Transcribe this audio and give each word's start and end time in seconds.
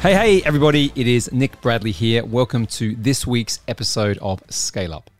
Hey, 0.00 0.14
hey, 0.14 0.42
everybody, 0.44 0.92
it 0.94 1.08
is 1.08 1.32
Nick 1.32 1.60
Bradley 1.60 1.90
here. 1.90 2.24
Welcome 2.24 2.66
to 2.66 2.94
this 2.94 3.26
week's 3.26 3.58
episode 3.66 4.16
of 4.18 4.40
Scale 4.48 4.94
Up. 4.94 5.10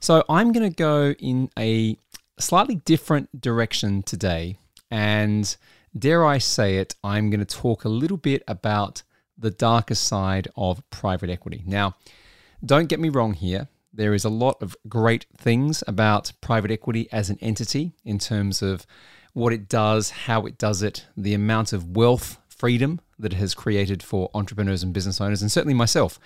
So, 0.00 0.24
I'm 0.26 0.52
going 0.52 0.70
to 0.70 0.74
go 0.74 1.10
in 1.18 1.50
a 1.58 1.98
slightly 2.38 2.76
different 2.76 3.42
direction 3.42 4.02
today, 4.02 4.56
and 4.90 5.54
dare 5.96 6.24
I 6.24 6.38
say 6.38 6.78
it, 6.78 6.94
I'm 7.04 7.28
going 7.28 7.44
to 7.44 7.56
talk 7.56 7.84
a 7.84 7.90
little 7.90 8.16
bit 8.16 8.42
about 8.48 9.02
the 9.36 9.50
darker 9.50 9.94
side 9.94 10.48
of 10.56 10.82
private 10.88 11.28
equity. 11.28 11.62
Now, 11.66 11.96
don't 12.64 12.88
get 12.88 13.00
me 13.00 13.10
wrong 13.10 13.34
here. 13.34 13.68
There 13.92 14.14
is 14.14 14.24
a 14.24 14.30
lot 14.30 14.56
of 14.62 14.74
great 14.88 15.26
things 15.36 15.84
about 15.86 16.32
private 16.40 16.70
equity 16.70 17.06
as 17.12 17.28
an 17.28 17.36
entity 17.42 17.92
in 18.02 18.18
terms 18.18 18.62
of 18.62 18.86
what 19.34 19.52
it 19.52 19.68
does, 19.68 20.08
how 20.08 20.46
it 20.46 20.56
does 20.56 20.82
it, 20.82 21.04
the 21.18 21.34
amount 21.34 21.74
of 21.74 21.94
wealth 21.94 22.38
freedom 22.48 22.98
that 23.18 23.32
it 23.32 23.36
has 23.36 23.54
created 23.54 24.02
for 24.02 24.30
entrepreneurs 24.34 24.82
and 24.82 24.92
business 24.92 25.20
owners, 25.20 25.42
and 25.42 25.50
certainly 25.50 25.74
myself. 25.74 26.18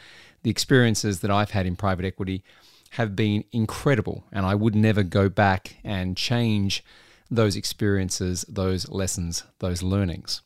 The 0.42 0.50
experiences 0.50 1.20
that 1.20 1.30
I've 1.30 1.50
had 1.50 1.66
in 1.66 1.76
private 1.76 2.04
equity 2.04 2.42
have 2.90 3.14
been 3.14 3.44
incredible, 3.52 4.24
and 4.32 4.44
I 4.44 4.54
would 4.54 4.74
never 4.74 5.02
go 5.02 5.28
back 5.28 5.76
and 5.84 6.16
change 6.16 6.84
those 7.30 7.54
experiences, 7.54 8.45
those 8.48 8.88
lessons, 8.88 9.45
those 9.60 9.82
learnings. 9.82 10.42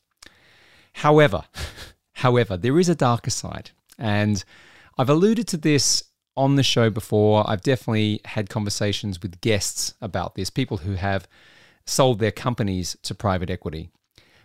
However, 0.94 1.44
however, 2.14 2.56
there 2.56 2.78
is 2.78 2.88
a 2.88 2.94
darker 2.94 3.30
side, 3.30 3.70
and 3.98 4.44
I've 4.98 5.08
alluded 5.08 5.48
to 5.48 5.56
this 5.56 6.04
on 6.36 6.56
the 6.56 6.62
show 6.62 6.90
before. 6.90 7.48
I've 7.48 7.62
definitely 7.62 8.20
had 8.24 8.50
conversations 8.50 9.22
with 9.22 9.40
guests 9.40 9.94
about 10.00 10.34
this, 10.34 10.50
people 10.50 10.78
who 10.78 10.94
have 10.94 11.26
sold 11.86 12.18
their 12.18 12.32
companies 12.32 12.96
to 13.02 13.14
private 13.14 13.50
equity. 13.50 13.90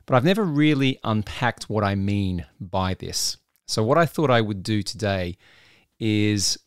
But 0.09 0.15
I've 0.15 0.25
never 0.25 0.43
really 0.43 0.97
unpacked 1.03 1.69
what 1.69 1.83
I 1.83 1.93
mean 1.93 2.43
by 2.59 2.95
this. 2.95 3.37
So, 3.67 3.83
what 3.83 3.99
I 3.99 4.07
thought 4.07 4.31
I 4.31 4.41
would 4.41 4.63
do 4.63 4.81
today 4.81 5.37
is 5.99 6.57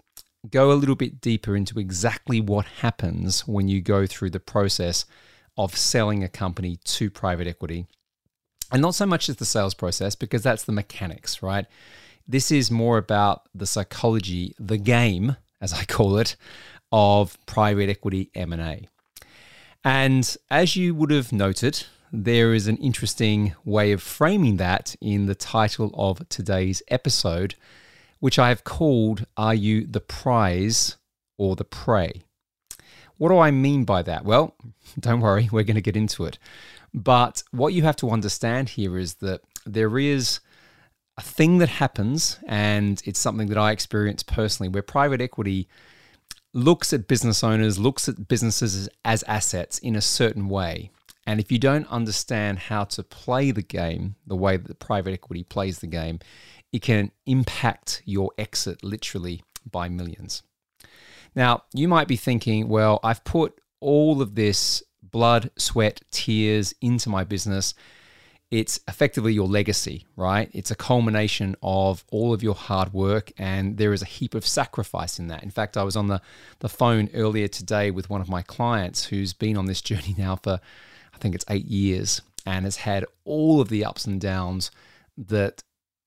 go 0.48 0.70
a 0.70 0.74
little 0.78 0.94
bit 0.94 1.20
deeper 1.20 1.56
into 1.56 1.80
exactly 1.80 2.40
what 2.40 2.66
happens 2.66 3.40
when 3.48 3.66
you 3.66 3.80
go 3.80 4.06
through 4.06 4.30
the 4.30 4.38
process 4.38 5.06
of 5.56 5.76
selling 5.76 6.22
a 6.22 6.28
company 6.28 6.78
to 6.84 7.10
private 7.10 7.48
equity. 7.48 7.86
And 8.70 8.80
not 8.80 8.94
so 8.94 9.06
much 9.06 9.28
as 9.28 9.34
the 9.34 9.44
sales 9.44 9.74
process, 9.74 10.14
because 10.14 10.44
that's 10.44 10.62
the 10.62 10.70
mechanics, 10.70 11.42
right? 11.42 11.66
This 12.28 12.52
is 12.52 12.70
more 12.70 12.96
about 12.96 13.48
the 13.52 13.66
psychology, 13.66 14.54
the 14.60 14.78
game, 14.78 15.36
as 15.60 15.72
I 15.72 15.84
call 15.84 16.16
it, 16.18 16.36
of 16.92 17.36
private 17.46 17.88
equity 17.88 18.30
M&A. 18.36 18.86
And 19.82 20.36
as 20.48 20.76
you 20.76 20.94
would 20.94 21.10
have 21.10 21.32
noted, 21.32 21.86
there 22.12 22.52
is 22.52 22.68
an 22.68 22.76
interesting 22.76 23.54
way 23.64 23.90
of 23.90 24.02
framing 24.02 24.58
that 24.58 24.94
in 25.00 25.24
the 25.24 25.34
title 25.34 25.90
of 25.94 26.28
today's 26.28 26.82
episode, 26.88 27.54
which 28.20 28.38
I 28.38 28.50
have 28.50 28.64
called 28.64 29.26
Are 29.36 29.54
You 29.54 29.86
the 29.86 30.00
Prize 30.00 30.98
or 31.38 31.56
the 31.56 31.64
Prey? 31.64 32.22
What 33.16 33.30
do 33.30 33.38
I 33.38 33.50
mean 33.50 33.84
by 33.84 34.02
that? 34.02 34.26
Well, 34.26 34.54
don't 35.00 35.20
worry, 35.20 35.48
we're 35.50 35.64
going 35.64 35.76
to 35.76 35.80
get 35.80 35.96
into 35.96 36.26
it. 36.26 36.38
But 36.92 37.42
what 37.50 37.72
you 37.72 37.82
have 37.84 37.96
to 37.96 38.10
understand 38.10 38.70
here 38.70 38.98
is 38.98 39.14
that 39.14 39.40
there 39.64 39.98
is 39.98 40.40
a 41.16 41.22
thing 41.22 41.58
that 41.58 41.68
happens, 41.70 42.38
and 42.46 43.00
it's 43.06 43.20
something 43.20 43.48
that 43.48 43.58
I 43.58 43.70
experience 43.70 44.22
personally, 44.22 44.68
where 44.68 44.82
private 44.82 45.22
equity 45.22 45.66
looks 46.52 46.92
at 46.92 47.08
business 47.08 47.42
owners, 47.42 47.78
looks 47.78 48.06
at 48.08 48.28
businesses 48.28 48.90
as 49.02 49.22
assets 49.22 49.78
in 49.78 49.96
a 49.96 50.02
certain 50.02 50.50
way. 50.50 50.90
And 51.26 51.38
if 51.38 51.52
you 51.52 51.58
don't 51.58 51.86
understand 51.88 52.58
how 52.58 52.84
to 52.84 53.02
play 53.02 53.50
the 53.50 53.62
game 53.62 54.16
the 54.26 54.36
way 54.36 54.56
that 54.56 54.78
private 54.78 55.12
equity 55.12 55.44
plays 55.44 55.78
the 55.78 55.86
game, 55.86 56.18
it 56.72 56.82
can 56.82 57.12
impact 57.26 58.02
your 58.04 58.32
exit 58.38 58.82
literally 58.82 59.42
by 59.70 59.88
millions. 59.88 60.42
Now, 61.34 61.64
you 61.72 61.88
might 61.88 62.08
be 62.08 62.16
thinking, 62.16 62.68
well, 62.68 62.98
I've 63.02 63.24
put 63.24 63.60
all 63.80 64.20
of 64.20 64.34
this 64.34 64.82
blood, 65.02 65.50
sweat, 65.56 66.00
tears 66.10 66.74
into 66.80 67.08
my 67.08 67.24
business. 67.24 67.74
It's 68.50 68.80
effectively 68.86 69.32
your 69.32 69.48
legacy, 69.48 70.06
right? 70.16 70.50
It's 70.52 70.70
a 70.70 70.74
culmination 70.74 71.56
of 71.62 72.04
all 72.10 72.34
of 72.34 72.42
your 72.42 72.54
hard 72.54 72.92
work, 72.92 73.32
and 73.38 73.78
there 73.78 73.94
is 73.94 74.02
a 74.02 74.06
heap 74.06 74.34
of 74.34 74.46
sacrifice 74.46 75.18
in 75.18 75.28
that. 75.28 75.42
In 75.42 75.50
fact, 75.50 75.76
I 75.76 75.84
was 75.84 75.96
on 75.96 76.08
the, 76.08 76.20
the 76.58 76.68
phone 76.68 77.08
earlier 77.14 77.48
today 77.48 77.90
with 77.90 78.10
one 78.10 78.20
of 78.20 78.28
my 78.28 78.42
clients 78.42 79.04
who's 79.04 79.32
been 79.32 79.56
on 79.56 79.66
this 79.66 79.80
journey 79.90 80.14
now 80.18 80.36
for 80.36 80.60
think 81.22 81.34
it's 81.34 81.44
eight 81.48 81.66
years, 81.66 82.20
and 82.44 82.64
has 82.64 82.76
had 82.76 83.06
all 83.24 83.60
of 83.60 83.68
the 83.68 83.84
ups 83.84 84.04
and 84.04 84.20
downs 84.20 84.70
that 85.16 85.62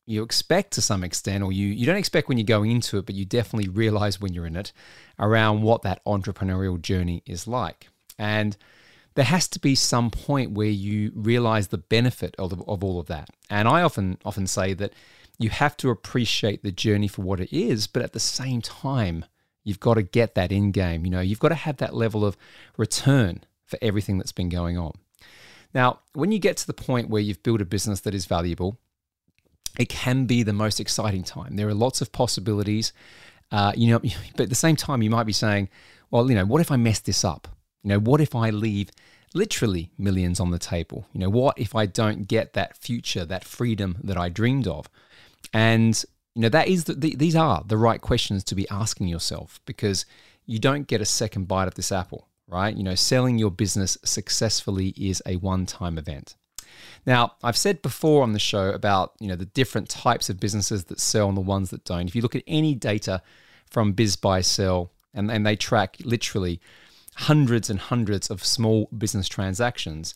you 0.05 0.21
expect 0.21 0.73
to 0.73 0.81
some 0.81 1.03
extent, 1.03 1.43
or 1.43 1.51
you, 1.51 1.67
you 1.67 1.85
don't 1.85 1.95
expect 1.95 2.27
when 2.27 2.37
you're 2.37 2.45
going 2.45 2.69
into 2.69 2.97
it, 2.97 3.05
but 3.05 3.15
you 3.15 3.25
definitely 3.25 3.69
realize 3.69 4.21
when 4.21 4.33
you're 4.33 4.45
in 4.45 4.55
it 4.55 4.71
around 5.17 5.63
what 5.63 5.81
that 5.81 6.03
entrepreneurial 6.05 6.79
journey 6.79 7.23
is 7.25 7.47
like. 7.47 7.87
And 8.19 8.55
there 9.15 9.25
has 9.25 9.47
to 9.49 9.59
be 9.59 9.75
some 9.75 10.11
point 10.11 10.51
where 10.51 10.67
you 10.67 11.11
realize 11.15 11.69
the 11.69 11.77
benefit 11.77 12.35
of, 12.37 12.53
of 12.67 12.83
all 12.83 12.99
of 12.99 13.07
that. 13.07 13.29
And 13.49 13.67
I 13.67 13.81
often 13.81 14.17
often 14.23 14.45
say 14.45 14.73
that 14.73 14.93
you 15.39 15.49
have 15.49 15.75
to 15.77 15.89
appreciate 15.89 16.63
the 16.63 16.71
journey 16.71 17.07
for 17.07 17.21
what 17.21 17.39
it 17.39 17.51
is, 17.51 17.87
but 17.87 18.03
at 18.03 18.13
the 18.13 18.19
same 18.19 18.61
time, 18.61 19.25
you've 19.63 19.79
got 19.79 19.95
to 19.95 20.03
get 20.03 20.35
that 20.35 20.51
in 20.51 20.71
game. 20.71 21.05
You 21.05 21.11
know, 21.11 21.21
you've 21.21 21.39
got 21.39 21.49
to 21.49 21.55
have 21.55 21.77
that 21.77 21.95
level 21.95 22.23
of 22.25 22.37
return 22.77 23.43
for 23.65 23.79
everything 23.81 24.17
that's 24.17 24.31
been 24.31 24.49
going 24.49 24.77
on. 24.77 24.93
Now, 25.75 25.99
when 26.13 26.31
you 26.31 26.39
get 26.39 26.55
to 26.57 26.67
the 26.67 26.73
point 26.73 27.09
where 27.09 27.21
you've 27.21 27.43
built 27.43 27.59
a 27.61 27.65
business 27.65 27.99
that 28.01 28.15
is 28.15 28.25
valuable, 28.25 28.79
it 29.77 29.89
can 29.89 30.25
be 30.25 30.41
the 30.41 30.53
most 30.53 30.79
exciting 30.79 31.23
time. 31.23 31.57
There 31.57 31.67
are 31.67 31.73
lots 31.73 31.99
of 32.01 32.13
possibilities. 32.13 32.93
Uh, 33.51 33.73
you 33.75 33.91
know, 33.91 33.99
but 34.35 34.43
at 34.43 34.49
the 34.49 34.55
same 34.55 34.77
time, 34.77 35.01
you 35.01 35.09
might 35.09 35.25
be 35.25 35.33
saying, 35.33 35.69
well, 36.09 36.29
you 36.29 36.35
know, 36.35 36.45
what 36.45 36.61
if 36.61 36.71
I 36.71 36.77
mess 36.77 36.99
this 36.99 37.25
up? 37.25 37.49
You 37.83 37.89
know, 37.89 37.99
what 37.99 38.21
if 38.21 38.33
I 38.33 38.49
leave 38.49 38.89
literally 39.33 39.91
millions 39.97 40.39
on 40.39 40.51
the 40.51 40.57
table? 40.57 41.07
You 41.11 41.19
know, 41.19 41.29
what 41.29 41.59
if 41.59 41.75
I 41.75 41.85
don't 41.85 42.25
get 42.25 42.53
that 42.53 42.77
future, 42.77 43.25
that 43.25 43.43
freedom 43.43 43.97
that 44.01 44.17
I 44.17 44.29
dreamed 44.29 44.67
of? 44.67 44.89
And 45.53 46.01
you 46.35 46.41
know, 46.41 46.49
that 46.49 46.69
is 46.69 46.85
the, 46.85 47.15
these 47.15 47.35
are 47.35 47.63
the 47.65 47.77
right 47.77 47.99
questions 47.99 48.43
to 48.45 48.55
be 48.55 48.67
asking 48.69 49.07
yourself 49.07 49.59
because 49.65 50.05
you 50.45 50.57
don't 50.57 50.87
get 50.87 51.01
a 51.01 51.05
second 51.05 51.47
bite 51.47 51.67
of 51.67 51.75
this 51.75 51.91
apple 51.91 52.27
right? 52.47 52.75
You 52.75 52.83
know, 52.83 52.95
selling 52.95 53.37
your 53.37 53.51
business 53.51 53.97
successfully 54.03 54.89
is 54.89 55.21
a 55.25 55.37
one 55.37 55.65
time 55.65 55.97
event. 55.97 56.35
Now, 57.05 57.33
I've 57.43 57.57
said 57.57 57.81
before 57.81 58.23
on 58.23 58.33
the 58.33 58.39
show 58.39 58.69
about, 58.69 59.13
you 59.19 59.27
know, 59.27 59.35
the 59.35 59.45
different 59.45 59.89
types 59.89 60.29
of 60.29 60.39
businesses 60.39 60.85
that 60.85 60.99
sell 60.99 61.27
and 61.27 61.37
the 61.37 61.41
ones 61.41 61.69
that 61.69 61.85
don't. 61.85 62.07
If 62.07 62.15
you 62.15 62.21
look 62.21 62.35
at 62.35 62.43
any 62.47 62.75
data 62.75 63.21
from 63.69 63.93
biz 63.93 64.17
BizBuySell, 64.17 64.89
and, 65.13 65.31
and 65.31 65.45
they 65.45 65.55
track 65.55 65.97
literally 66.03 66.59
hundreds 67.15 67.69
and 67.69 67.79
hundreds 67.79 68.29
of 68.29 68.43
small 68.43 68.89
business 68.97 69.27
transactions, 69.27 70.13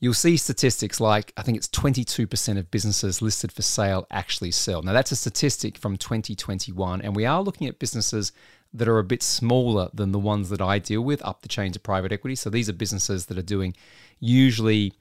you'll 0.00 0.14
see 0.14 0.36
statistics 0.36 1.00
like 1.00 1.32
I 1.36 1.42
think 1.42 1.56
it's 1.56 1.68
22% 1.68 2.58
of 2.58 2.70
businesses 2.70 3.22
listed 3.22 3.52
for 3.52 3.62
sale 3.62 4.06
actually 4.10 4.50
sell. 4.50 4.82
Now, 4.82 4.92
that's 4.92 5.12
a 5.12 5.16
statistic 5.16 5.78
from 5.78 5.96
2021, 5.96 7.00
and 7.00 7.14
we 7.14 7.24
are 7.24 7.42
looking 7.42 7.68
at 7.68 7.78
businesses 7.78 8.32
that 8.74 8.88
are 8.88 8.98
a 8.98 9.04
bit 9.04 9.22
smaller 9.22 9.90
than 9.92 10.12
the 10.12 10.18
ones 10.18 10.48
that 10.48 10.60
I 10.60 10.78
deal 10.78 11.02
with 11.02 11.24
up 11.24 11.42
the 11.42 11.48
chain 11.48 11.72
to 11.72 11.80
private 11.80 12.12
equity. 12.12 12.34
So 12.34 12.48
these 12.50 12.68
are 12.68 12.72
businesses 12.72 13.26
that 13.26 13.38
are 13.38 13.42
doing 13.42 13.74
usually 14.18 14.94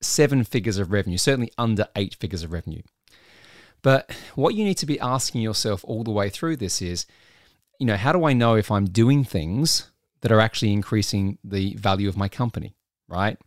seven 0.00 0.44
figures 0.44 0.78
of 0.78 0.92
revenue, 0.92 1.18
certainly 1.18 1.50
under 1.56 1.88
eight 1.96 2.14
figures 2.14 2.42
of 2.42 2.52
revenue. 2.52 2.82
But 3.82 4.10
what 4.34 4.54
you 4.54 4.64
need 4.64 4.78
to 4.78 4.86
be 4.86 5.00
asking 5.00 5.40
yourself 5.40 5.84
all 5.84 6.04
the 6.04 6.10
way 6.10 6.28
through 6.28 6.56
this 6.56 6.82
is, 6.82 7.06
you 7.78 7.86
know, 7.86 7.96
how 7.96 8.12
do 8.12 8.24
I 8.24 8.32
know 8.32 8.54
if 8.54 8.70
I'm 8.70 8.86
doing 8.86 9.24
things 9.24 9.90
that 10.20 10.32
are 10.32 10.40
actually 10.40 10.72
increasing 10.72 11.38
the 11.42 11.74
value 11.74 12.08
of 12.08 12.16
my 12.16 12.28
company, 12.28 12.75
right? 13.08 13.38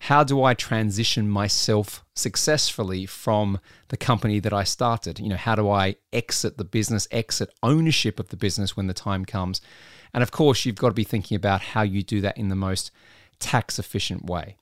how 0.00 0.22
do 0.22 0.42
I 0.42 0.54
transition 0.54 1.28
myself 1.28 2.04
successfully 2.14 3.06
from 3.06 3.60
the 3.88 3.96
company 3.96 4.38
that 4.40 4.52
I 4.52 4.64
started? 4.64 5.18
You 5.18 5.28
know, 5.28 5.36
how 5.36 5.54
do 5.54 5.68
I 5.68 5.96
exit 6.12 6.56
the 6.56 6.64
business, 6.64 7.08
exit 7.10 7.52
ownership 7.62 8.20
of 8.20 8.28
the 8.28 8.36
business 8.36 8.76
when 8.76 8.86
the 8.86 8.94
time 8.94 9.24
comes? 9.24 9.60
And 10.14 10.22
of 10.22 10.30
course, 10.30 10.64
you've 10.64 10.76
got 10.76 10.88
to 10.88 10.94
be 10.94 11.04
thinking 11.04 11.36
about 11.36 11.60
how 11.60 11.82
you 11.82 12.02
do 12.02 12.20
that 12.20 12.38
in 12.38 12.48
the 12.48 12.54
most 12.54 12.90
tax 13.40 13.78
efficient 13.78 14.26
way. 14.26 14.56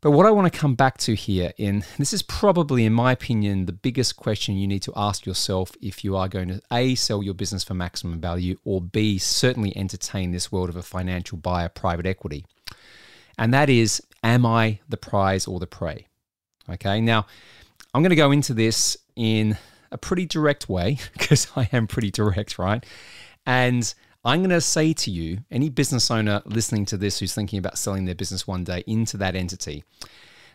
But 0.00 0.10
what 0.10 0.26
I 0.26 0.32
want 0.32 0.52
to 0.52 0.58
come 0.58 0.74
back 0.74 0.98
to 0.98 1.14
here 1.14 1.52
in 1.56 1.84
this 1.96 2.12
is 2.12 2.22
probably 2.22 2.84
in 2.84 2.92
my 2.92 3.12
opinion 3.12 3.66
the 3.66 3.72
biggest 3.72 4.16
question 4.16 4.56
you 4.56 4.66
need 4.66 4.82
to 4.82 4.92
ask 4.96 5.24
yourself 5.24 5.70
if 5.80 6.02
you 6.02 6.16
are 6.16 6.26
going 6.26 6.48
to 6.48 6.60
A 6.72 6.96
sell 6.96 7.22
your 7.22 7.34
business 7.34 7.62
for 7.62 7.74
maximum 7.74 8.20
value 8.20 8.58
or 8.64 8.80
B 8.80 9.18
certainly 9.18 9.76
entertain 9.76 10.32
this 10.32 10.50
world 10.50 10.68
of 10.68 10.74
a 10.74 10.82
financial 10.82 11.38
buyer 11.38 11.68
private 11.68 12.04
equity. 12.04 12.44
And 13.38 13.52
that 13.54 13.70
is 13.70 14.02
Am 14.24 14.46
I 14.46 14.78
the 14.88 14.96
prize 14.96 15.46
or 15.46 15.58
the 15.58 15.66
prey? 15.66 16.06
Okay, 16.70 17.00
now 17.00 17.26
I'm 17.92 18.02
going 18.02 18.10
to 18.10 18.16
go 18.16 18.30
into 18.30 18.54
this 18.54 18.96
in 19.16 19.58
a 19.90 19.98
pretty 19.98 20.26
direct 20.26 20.68
way 20.68 20.98
because 21.12 21.48
I 21.56 21.68
am 21.72 21.86
pretty 21.86 22.10
direct, 22.10 22.58
right? 22.58 22.84
And 23.44 23.92
I'm 24.24 24.40
going 24.40 24.50
to 24.50 24.60
say 24.60 24.92
to 24.92 25.10
you, 25.10 25.38
any 25.50 25.68
business 25.68 26.10
owner 26.10 26.42
listening 26.44 26.86
to 26.86 26.96
this 26.96 27.18
who's 27.18 27.34
thinking 27.34 27.58
about 27.58 27.78
selling 27.78 28.04
their 28.04 28.14
business 28.14 28.46
one 28.46 28.62
day 28.62 28.84
into 28.86 29.16
that 29.16 29.34
entity, 29.34 29.82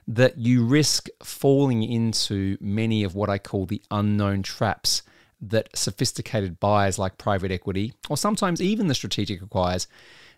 that 0.07 0.37
you 0.37 0.65
risk 0.65 1.09
falling 1.21 1.83
into 1.83 2.57
many 2.61 3.03
of 3.03 3.13
what 3.13 3.29
I 3.29 3.37
call 3.37 3.65
the 3.65 3.81
unknown 3.91 4.43
traps 4.43 5.03
that 5.41 5.75
sophisticated 5.75 6.59
buyers 6.61 6.97
like 6.97 7.17
private 7.17 7.51
equity, 7.51 7.93
or 8.09 8.15
sometimes 8.15 8.61
even 8.61 8.87
the 8.87 8.95
strategic 8.95 9.41
acquirers, 9.41 9.87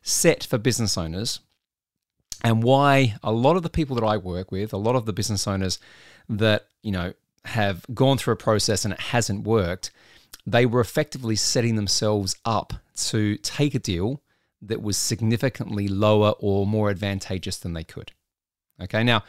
set 0.02 0.44
for 0.44 0.58
business 0.58 0.98
owners. 0.98 1.40
And 2.44 2.64
why 2.64 3.16
a 3.24 3.32
lot 3.32 3.58
of 3.58 3.64
the 3.64 3.70
people 3.70 3.96
that 3.98 4.06
I 4.06 4.18
work 4.18 4.52
with, 4.52 4.72
a 4.74 4.78
lot 4.78 4.96
of 4.96 5.06
the 5.06 5.14
business 5.14 5.48
owners 5.48 5.80
that, 6.30 6.68
you 6.82 6.92
know, 6.92 7.14
have 7.46 7.86
gone 7.94 8.18
through 8.18 8.34
a 8.34 8.38
process 8.38 8.86
and 8.86 8.94
it 8.94 9.00
hasn't 9.00 9.44
worked, 9.44 9.92
they 10.46 10.66
were 10.66 10.80
effectively 10.80 11.36
setting 11.36 11.76
themselves 11.76 12.36
up 12.46 12.74
to 12.96 13.38
take 13.38 13.76
a 13.76 13.80
deal 13.80 14.22
that 14.62 14.82
was 14.82 14.98
significantly 14.98 15.88
lower 15.88 16.32
or 16.40 16.66
more 16.66 16.90
advantageous 16.90 17.58
than 17.58 17.74
they 17.74 17.84
could. 17.84 18.12
Okay, 18.82 19.04
now, 19.04 19.24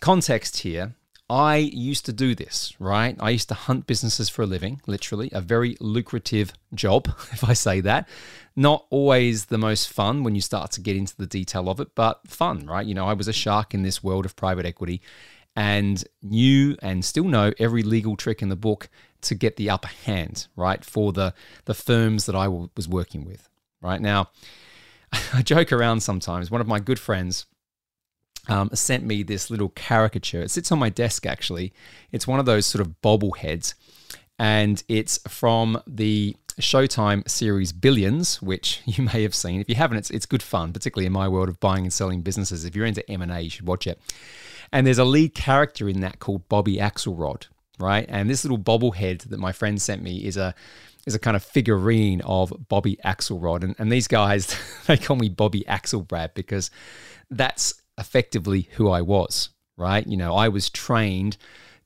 context 0.00 0.58
here. 0.58 0.94
I 1.28 1.56
used 1.56 2.04
to 2.06 2.12
do 2.12 2.34
this, 2.34 2.74
right? 2.78 3.16
I 3.18 3.30
used 3.30 3.48
to 3.48 3.54
hunt 3.54 3.86
businesses 3.86 4.28
for 4.28 4.42
a 4.42 4.46
living, 4.46 4.82
literally, 4.86 5.30
a 5.32 5.40
very 5.40 5.76
lucrative 5.80 6.52
job, 6.74 7.06
if 7.32 7.42
I 7.44 7.54
say 7.54 7.80
that. 7.80 8.08
Not 8.54 8.86
always 8.90 9.46
the 9.46 9.58
most 9.58 9.88
fun 9.88 10.22
when 10.22 10.34
you 10.34 10.40
start 10.40 10.70
to 10.72 10.80
get 10.80 10.96
into 10.96 11.16
the 11.16 11.26
detail 11.26 11.68
of 11.68 11.80
it, 11.80 11.94
but 11.94 12.20
fun, 12.28 12.66
right? 12.66 12.86
You 12.86 12.94
know, 12.94 13.06
I 13.06 13.14
was 13.14 13.28
a 13.28 13.32
shark 13.32 13.74
in 13.74 13.82
this 13.82 14.02
world 14.02 14.26
of 14.26 14.36
private 14.36 14.66
equity 14.66 15.00
and 15.56 16.04
knew 16.22 16.76
and 16.82 17.04
still 17.04 17.24
know 17.24 17.52
every 17.58 17.82
legal 17.82 18.16
trick 18.16 18.42
in 18.42 18.48
the 18.48 18.56
book 18.56 18.88
to 19.22 19.34
get 19.34 19.56
the 19.56 19.70
upper 19.70 19.88
hand, 20.04 20.46
right, 20.56 20.84
for 20.84 21.12
the, 21.12 21.32
the 21.64 21.74
firms 21.74 22.26
that 22.26 22.36
I 22.36 22.48
was 22.48 22.88
working 22.88 23.24
with 23.24 23.48
right? 23.84 24.00
Now, 24.00 24.30
I 25.32 25.42
joke 25.42 25.72
around 25.72 26.00
sometimes. 26.00 26.50
One 26.50 26.60
of 26.60 26.66
my 26.66 26.80
good 26.80 26.98
friends 26.98 27.46
um, 28.48 28.70
sent 28.74 29.04
me 29.04 29.22
this 29.22 29.50
little 29.50 29.70
caricature. 29.70 30.42
It 30.42 30.50
sits 30.50 30.70
on 30.72 30.78
my 30.78 30.88
desk, 30.88 31.26
actually. 31.26 31.72
It's 32.12 32.26
one 32.26 32.40
of 32.40 32.46
those 32.46 32.66
sort 32.66 32.84
of 32.86 33.00
bobbleheads, 33.02 33.74
and 34.38 34.82
it's 34.88 35.18
from 35.28 35.80
the 35.86 36.36
Showtime 36.60 37.28
series 37.28 37.72
Billions, 37.72 38.40
which 38.40 38.82
you 38.86 39.04
may 39.04 39.22
have 39.22 39.34
seen. 39.34 39.60
If 39.60 39.68
you 39.68 39.74
haven't, 39.74 39.98
it's, 39.98 40.10
it's 40.10 40.26
good 40.26 40.42
fun, 40.42 40.72
particularly 40.72 41.06
in 41.06 41.12
my 41.12 41.28
world 41.28 41.48
of 41.48 41.60
buying 41.60 41.84
and 41.84 41.92
selling 41.92 42.22
businesses. 42.22 42.64
If 42.64 42.76
you're 42.76 42.86
into 42.86 43.08
M&A, 43.10 43.40
you 43.40 43.50
should 43.50 43.66
watch 43.66 43.86
it. 43.86 44.00
And 44.72 44.86
there's 44.86 44.98
a 44.98 45.04
lead 45.04 45.34
character 45.34 45.88
in 45.88 46.00
that 46.00 46.18
called 46.18 46.48
Bobby 46.48 46.78
Axelrod, 46.78 47.46
right? 47.78 48.06
And 48.08 48.28
this 48.28 48.44
little 48.44 48.58
bobblehead 48.58 49.28
that 49.28 49.38
my 49.38 49.52
friend 49.52 49.80
sent 49.80 50.02
me 50.02 50.24
is 50.24 50.36
a 50.36 50.54
is 51.06 51.14
a 51.14 51.18
kind 51.18 51.36
of 51.36 51.44
figurine 51.44 52.22
of 52.22 52.52
Bobby 52.68 52.98
Axelrod. 53.04 53.62
And, 53.62 53.74
and 53.78 53.92
these 53.92 54.08
guys, 54.08 54.56
they 54.86 54.96
call 54.96 55.16
me 55.16 55.28
Bobby 55.28 55.62
Axelbrad 55.68 56.32
because 56.34 56.70
that's 57.30 57.74
effectively 57.98 58.68
who 58.72 58.88
I 58.90 59.02
was, 59.02 59.50
right? 59.76 60.06
You 60.06 60.16
know, 60.16 60.34
I 60.34 60.48
was 60.48 60.70
trained 60.70 61.36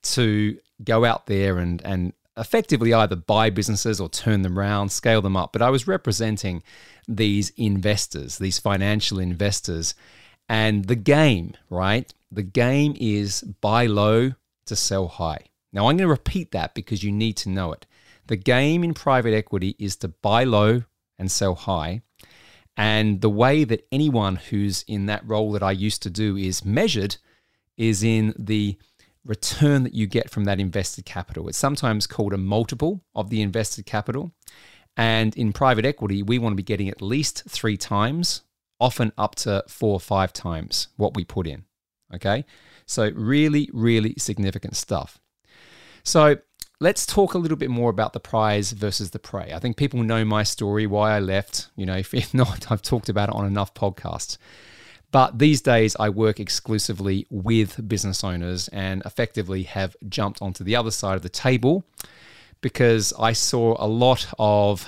to 0.02 0.58
go 0.84 1.04
out 1.04 1.26
there 1.26 1.58
and, 1.58 1.82
and 1.84 2.12
effectively 2.36 2.94
either 2.94 3.16
buy 3.16 3.50
businesses 3.50 4.00
or 4.00 4.08
turn 4.08 4.42
them 4.42 4.58
around, 4.58 4.90
scale 4.90 5.20
them 5.20 5.36
up. 5.36 5.52
But 5.52 5.62
I 5.62 5.70
was 5.70 5.88
representing 5.88 6.62
these 7.06 7.50
investors, 7.56 8.38
these 8.38 8.58
financial 8.58 9.18
investors. 9.18 9.94
And 10.48 10.86
the 10.86 10.96
game, 10.96 11.54
right? 11.68 12.12
The 12.30 12.42
game 12.42 12.94
is 12.98 13.42
buy 13.42 13.86
low 13.86 14.32
to 14.66 14.76
sell 14.76 15.08
high. 15.08 15.46
Now, 15.72 15.88
I'm 15.88 15.96
going 15.96 15.98
to 15.98 16.08
repeat 16.08 16.52
that 16.52 16.74
because 16.74 17.02
you 17.02 17.12
need 17.12 17.36
to 17.38 17.50
know 17.50 17.72
it. 17.72 17.86
The 18.26 18.36
game 18.36 18.84
in 18.84 18.94
private 18.94 19.34
equity 19.34 19.74
is 19.78 19.96
to 19.96 20.08
buy 20.08 20.44
low 20.44 20.82
and 21.18 21.30
sell 21.30 21.54
high. 21.54 22.02
And 22.78 23.20
the 23.20 23.28
way 23.28 23.64
that 23.64 23.86
anyone 23.90 24.36
who's 24.36 24.84
in 24.86 25.06
that 25.06 25.26
role 25.26 25.50
that 25.52 25.64
I 25.64 25.72
used 25.72 26.00
to 26.04 26.10
do 26.10 26.36
is 26.36 26.64
measured 26.64 27.16
is 27.76 28.04
in 28.04 28.34
the 28.38 28.78
return 29.24 29.82
that 29.82 29.94
you 29.94 30.06
get 30.06 30.30
from 30.30 30.44
that 30.44 30.60
invested 30.60 31.04
capital. 31.04 31.48
It's 31.48 31.58
sometimes 31.58 32.06
called 32.06 32.32
a 32.32 32.38
multiple 32.38 33.04
of 33.16 33.30
the 33.30 33.42
invested 33.42 33.84
capital. 33.84 34.32
And 34.96 35.36
in 35.36 35.52
private 35.52 35.84
equity, 35.84 36.22
we 36.22 36.38
want 36.38 36.52
to 36.52 36.56
be 36.56 36.62
getting 36.62 36.88
at 36.88 37.02
least 37.02 37.44
three 37.48 37.76
times, 37.76 38.42
often 38.80 39.12
up 39.18 39.34
to 39.36 39.64
four 39.68 39.94
or 39.94 40.00
five 40.00 40.32
times 40.32 40.88
what 40.96 41.14
we 41.14 41.24
put 41.24 41.48
in. 41.48 41.64
Okay. 42.14 42.44
So, 42.86 43.10
really, 43.14 43.68
really 43.72 44.14
significant 44.18 44.76
stuff. 44.76 45.20
So, 46.04 46.38
let's 46.80 47.04
talk 47.04 47.34
a 47.34 47.38
little 47.38 47.56
bit 47.56 47.70
more 47.70 47.90
about 47.90 48.12
the 48.12 48.20
prize 48.20 48.72
versus 48.72 49.10
the 49.10 49.18
prey. 49.18 49.52
I 49.52 49.58
think 49.58 49.76
people 49.76 50.02
know 50.02 50.24
my 50.24 50.42
story, 50.44 50.86
why 50.86 51.16
I 51.16 51.18
left. 51.18 51.68
You 51.76 51.86
know, 51.86 51.96
if, 51.96 52.14
if 52.22 52.32
not, 52.34 52.70
I've 52.70 52.82
talked 52.82 53.08
about 53.08 53.28
it 53.28 53.34
on 53.34 53.46
enough 53.46 53.74
podcasts. 53.74 54.38
But 55.10 55.38
these 55.38 55.62
days, 55.62 55.96
I 55.98 56.10
work 56.10 56.38
exclusively 56.38 57.26
with 57.30 57.88
business 57.88 58.22
owners 58.22 58.68
and 58.68 59.02
effectively 59.06 59.62
have 59.62 59.96
jumped 60.08 60.42
onto 60.42 60.62
the 60.62 60.76
other 60.76 60.90
side 60.90 61.16
of 61.16 61.22
the 61.22 61.30
table 61.30 61.84
because 62.60 63.14
I 63.18 63.32
saw 63.32 63.76
a 63.78 63.86
lot 63.86 64.28
of 64.38 64.86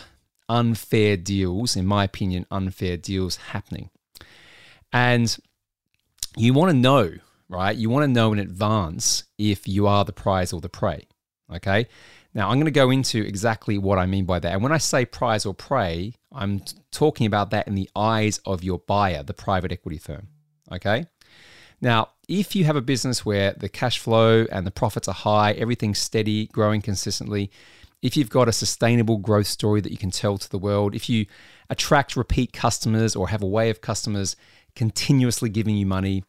unfair 0.48 1.16
deals, 1.16 1.74
in 1.74 1.86
my 1.86 2.04
opinion, 2.04 2.44
unfair 2.50 2.98
deals 2.98 3.36
happening. 3.36 3.88
And 4.92 5.34
you 6.36 6.52
want 6.52 6.70
to 6.70 6.76
know, 6.76 7.12
right? 7.48 7.74
You 7.74 7.88
want 7.88 8.02
to 8.04 8.08
know 8.08 8.32
in 8.34 8.38
advance 8.38 9.24
if 9.38 9.66
you 9.66 9.86
are 9.86 10.04
the 10.04 10.12
prize 10.12 10.52
or 10.52 10.60
the 10.60 10.68
prey. 10.68 11.06
Okay. 11.54 11.86
Now, 12.32 12.48
I'm 12.48 12.56
going 12.56 12.66
to 12.66 12.70
go 12.70 12.90
into 12.90 13.22
exactly 13.22 13.76
what 13.76 13.98
I 13.98 14.06
mean 14.06 14.24
by 14.24 14.38
that. 14.38 14.52
And 14.52 14.62
when 14.62 14.72
I 14.72 14.78
say 14.78 15.04
prize 15.04 15.44
or 15.44 15.52
prey, 15.52 16.14
I'm 16.32 16.62
talking 16.92 17.26
about 17.26 17.50
that 17.50 17.66
in 17.66 17.74
the 17.74 17.90
eyes 17.96 18.38
of 18.46 18.62
your 18.62 18.78
buyer, 18.78 19.22
the 19.22 19.34
private 19.34 19.72
equity 19.72 19.98
firm. 19.98 20.28
Okay. 20.70 21.06
Now, 21.80 22.10
if 22.28 22.54
you 22.54 22.64
have 22.64 22.76
a 22.76 22.82
business 22.82 23.24
where 23.24 23.54
the 23.54 23.68
cash 23.68 23.98
flow 23.98 24.46
and 24.52 24.66
the 24.66 24.70
profits 24.70 25.08
are 25.08 25.14
high, 25.14 25.52
everything's 25.52 25.98
steady, 25.98 26.46
growing 26.46 26.82
consistently, 26.82 27.50
if 28.02 28.16
you've 28.16 28.30
got 28.30 28.48
a 28.48 28.52
sustainable 28.52 29.18
growth 29.18 29.46
story 29.46 29.80
that 29.80 29.90
you 29.90 29.98
can 29.98 30.10
tell 30.10 30.38
to 30.38 30.48
the 30.48 30.58
world, 30.58 30.94
if 30.94 31.08
you 31.08 31.26
attract 31.68 32.16
repeat 32.16 32.52
customers 32.52 33.16
or 33.16 33.28
have 33.28 33.42
a 33.42 33.46
way 33.46 33.70
of 33.70 33.80
customers 33.80 34.36
continuously 34.74 35.48
giving 35.48 35.76
you 35.76 35.86
money, 35.86 36.22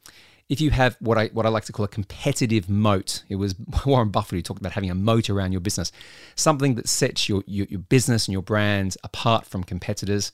if 0.51 0.59
you 0.59 0.69
have 0.69 0.97
what 0.99 1.17
I 1.17 1.27
what 1.27 1.45
I 1.45 1.49
like 1.49 1.63
to 1.65 1.71
call 1.71 1.85
a 1.85 1.87
competitive 1.87 2.69
moat, 2.69 3.23
it 3.29 3.35
was 3.37 3.55
Warren 3.85 4.09
Buffett 4.09 4.35
who 4.35 4.41
talked 4.41 4.59
about 4.59 4.73
having 4.73 4.91
a 4.91 4.95
moat 4.95 5.29
around 5.29 5.53
your 5.53 5.61
business, 5.61 5.93
something 6.35 6.75
that 6.75 6.89
sets 6.89 7.29
your 7.29 7.41
your, 7.47 7.67
your 7.69 7.79
business 7.79 8.27
and 8.27 8.33
your 8.33 8.41
brand 8.41 8.97
apart 9.01 9.45
from 9.45 9.63
competitors. 9.63 10.33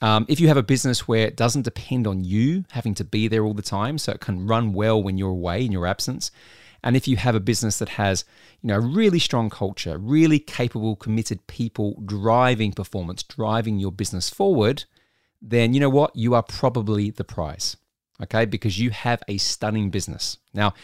Um, 0.00 0.24
if 0.30 0.40
you 0.40 0.48
have 0.48 0.56
a 0.56 0.62
business 0.62 1.06
where 1.06 1.26
it 1.26 1.36
doesn't 1.36 1.62
depend 1.62 2.06
on 2.06 2.24
you 2.24 2.64
having 2.70 2.94
to 2.94 3.04
be 3.04 3.28
there 3.28 3.44
all 3.44 3.52
the 3.52 3.60
time, 3.60 3.98
so 3.98 4.12
it 4.12 4.22
can 4.22 4.46
run 4.46 4.72
well 4.72 5.00
when 5.02 5.18
you're 5.18 5.28
away 5.28 5.62
in 5.62 5.72
your 5.72 5.86
absence, 5.86 6.30
and 6.82 6.96
if 6.96 7.06
you 7.06 7.18
have 7.18 7.34
a 7.34 7.40
business 7.40 7.78
that 7.80 7.90
has, 7.90 8.24
you 8.62 8.68
know, 8.68 8.76
a 8.76 8.80
really 8.80 9.18
strong 9.18 9.50
culture, 9.50 9.98
really 9.98 10.38
capable, 10.38 10.96
committed 10.96 11.46
people 11.48 12.02
driving 12.06 12.72
performance, 12.72 13.22
driving 13.22 13.78
your 13.78 13.92
business 13.92 14.30
forward, 14.30 14.84
then 15.42 15.74
you 15.74 15.80
know 15.80 15.90
what? 15.90 16.16
You 16.16 16.34
are 16.34 16.42
probably 16.42 17.10
the 17.10 17.24
prize 17.24 17.76
okay? 18.22 18.44
Because 18.44 18.78
you 18.78 18.90
have 18.90 19.22
a 19.28 19.38
stunning 19.38 19.90
business. 19.90 20.38
Now, 20.52 20.74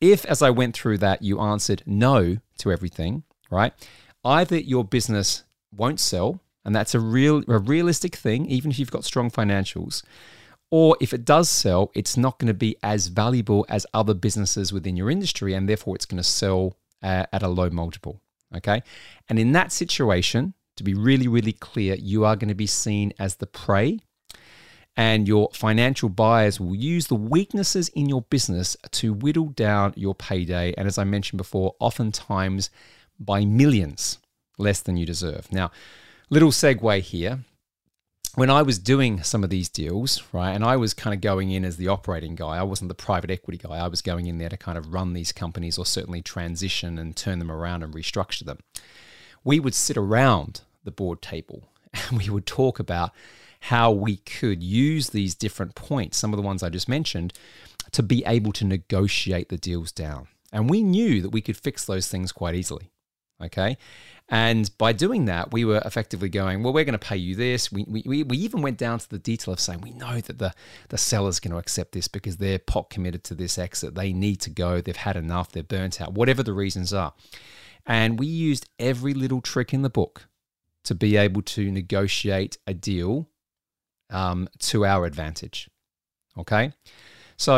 if 0.00 0.24
as 0.26 0.42
I 0.42 0.50
went 0.50 0.74
through 0.74 0.98
that, 0.98 1.22
you 1.22 1.40
answered 1.40 1.82
no 1.86 2.38
to 2.58 2.72
everything, 2.72 3.22
right? 3.50 3.72
Either 4.24 4.58
your 4.58 4.84
business 4.84 5.44
won't 5.72 6.00
sell, 6.00 6.40
and 6.64 6.74
that's 6.74 6.94
a 6.94 7.00
real 7.00 7.42
a 7.48 7.58
realistic 7.58 8.16
thing, 8.16 8.46
even 8.46 8.70
if 8.70 8.78
you've 8.78 8.90
got 8.90 9.04
strong 9.04 9.30
financials, 9.30 10.02
or 10.70 10.96
if 11.00 11.12
it 11.12 11.24
does 11.24 11.50
sell, 11.50 11.90
it's 11.94 12.16
not 12.16 12.38
going 12.38 12.48
to 12.48 12.54
be 12.54 12.76
as 12.82 13.08
valuable 13.08 13.66
as 13.68 13.86
other 13.94 14.14
businesses 14.14 14.72
within 14.72 14.96
your 14.96 15.10
industry, 15.10 15.54
and 15.54 15.68
therefore 15.68 15.94
it's 15.94 16.06
going 16.06 16.22
to 16.22 16.24
sell 16.24 16.76
uh, 17.02 17.26
at 17.32 17.42
a 17.42 17.48
low 17.48 17.70
multiple. 17.70 18.20
Okay, 18.54 18.82
and 19.28 19.38
in 19.38 19.52
that 19.52 19.72
situation, 19.72 20.54
to 20.76 20.84
be 20.84 20.94
really, 20.94 21.28
really 21.28 21.52
clear, 21.52 21.94
you 21.94 22.24
are 22.24 22.36
going 22.36 22.48
to 22.48 22.54
be 22.54 22.66
seen 22.66 23.12
as 23.18 23.36
the 23.36 23.46
prey 23.46 24.00
and 24.96 25.26
your 25.26 25.50
financial 25.52 26.08
buyers 26.08 26.60
will 26.60 26.74
use 26.74 27.08
the 27.08 27.14
weaknesses 27.14 27.88
in 27.90 28.08
your 28.08 28.22
business 28.22 28.76
to 28.92 29.12
whittle 29.12 29.48
down 29.48 29.92
your 29.96 30.14
payday. 30.14 30.72
And 30.78 30.86
as 30.86 30.98
I 30.98 31.04
mentioned 31.04 31.38
before, 31.38 31.74
oftentimes 31.80 32.70
by 33.18 33.44
millions 33.44 34.18
less 34.56 34.80
than 34.80 34.96
you 34.96 35.04
deserve. 35.04 35.50
Now, 35.52 35.70
little 36.30 36.50
segue 36.50 37.00
here. 37.00 37.40
When 38.36 38.50
I 38.50 38.62
was 38.62 38.80
doing 38.80 39.22
some 39.22 39.44
of 39.44 39.50
these 39.50 39.68
deals, 39.68 40.24
right, 40.32 40.50
and 40.50 40.64
I 40.64 40.76
was 40.76 40.92
kind 40.92 41.14
of 41.14 41.20
going 41.20 41.52
in 41.52 41.64
as 41.64 41.76
the 41.76 41.86
operating 41.86 42.34
guy, 42.34 42.56
I 42.56 42.64
wasn't 42.64 42.88
the 42.88 42.94
private 42.94 43.30
equity 43.30 43.58
guy. 43.58 43.76
I 43.76 43.86
was 43.86 44.02
going 44.02 44.26
in 44.26 44.38
there 44.38 44.48
to 44.48 44.56
kind 44.56 44.76
of 44.76 44.92
run 44.92 45.12
these 45.12 45.30
companies 45.30 45.78
or 45.78 45.86
certainly 45.86 46.20
transition 46.20 46.98
and 46.98 47.16
turn 47.16 47.38
them 47.38 47.50
around 47.50 47.84
and 47.84 47.94
restructure 47.94 48.44
them. 48.44 48.58
We 49.44 49.60
would 49.60 49.74
sit 49.74 49.96
around 49.96 50.62
the 50.82 50.90
board 50.90 51.22
table 51.22 51.68
and 52.08 52.18
we 52.18 52.28
would 52.28 52.46
talk 52.46 52.80
about 52.80 53.12
how 53.64 53.90
we 53.90 54.16
could 54.16 54.62
use 54.62 55.08
these 55.08 55.34
different 55.34 55.74
points, 55.74 56.18
some 56.18 56.34
of 56.34 56.36
the 56.36 56.42
ones 56.42 56.62
I 56.62 56.68
just 56.68 56.86
mentioned, 56.86 57.32
to 57.92 58.02
be 58.02 58.22
able 58.26 58.52
to 58.52 58.64
negotiate 58.66 59.48
the 59.48 59.56
deals 59.56 59.90
down. 59.90 60.28
And 60.52 60.68
we 60.68 60.82
knew 60.82 61.22
that 61.22 61.30
we 61.30 61.40
could 61.40 61.56
fix 61.56 61.86
those 61.86 62.06
things 62.06 62.30
quite 62.30 62.54
easily. 62.54 62.90
Okay. 63.42 63.78
And 64.28 64.70
by 64.76 64.92
doing 64.92 65.24
that, 65.24 65.50
we 65.50 65.64
were 65.64 65.80
effectively 65.82 66.28
going, 66.28 66.62
well, 66.62 66.74
we're 66.74 66.84
going 66.84 66.98
to 66.98 66.98
pay 66.98 67.16
you 67.16 67.34
this. 67.34 67.72
We, 67.72 67.84
we, 67.88 68.22
we 68.22 68.36
even 68.36 68.60
went 68.60 68.76
down 68.76 68.98
to 68.98 69.08
the 69.08 69.18
detail 69.18 69.54
of 69.54 69.60
saying, 69.60 69.80
we 69.80 69.92
know 69.92 70.20
that 70.20 70.38
the, 70.38 70.52
the 70.90 70.98
seller's 70.98 71.40
going 71.40 71.52
to 71.52 71.58
accept 71.58 71.92
this 71.92 72.06
because 72.06 72.36
they're 72.36 72.58
pot 72.58 72.90
committed 72.90 73.24
to 73.24 73.34
this 73.34 73.56
exit. 73.56 73.94
They 73.94 74.12
need 74.12 74.42
to 74.42 74.50
go. 74.50 74.82
They've 74.82 74.94
had 74.94 75.16
enough. 75.16 75.52
They're 75.52 75.62
burnt 75.62 76.02
out, 76.02 76.12
whatever 76.12 76.42
the 76.42 76.52
reasons 76.52 76.92
are. 76.92 77.14
And 77.86 78.18
we 78.18 78.26
used 78.26 78.68
every 78.78 79.14
little 79.14 79.40
trick 79.40 79.72
in 79.72 79.80
the 79.80 79.90
book 79.90 80.28
to 80.84 80.94
be 80.94 81.16
able 81.16 81.40
to 81.42 81.72
negotiate 81.72 82.58
a 82.66 82.74
deal 82.74 83.30
um, 84.14 84.48
to 84.60 84.86
our 84.86 85.04
advantage. 85.04 85.68
Okay. 86.38 86.72
So 87.36 87.54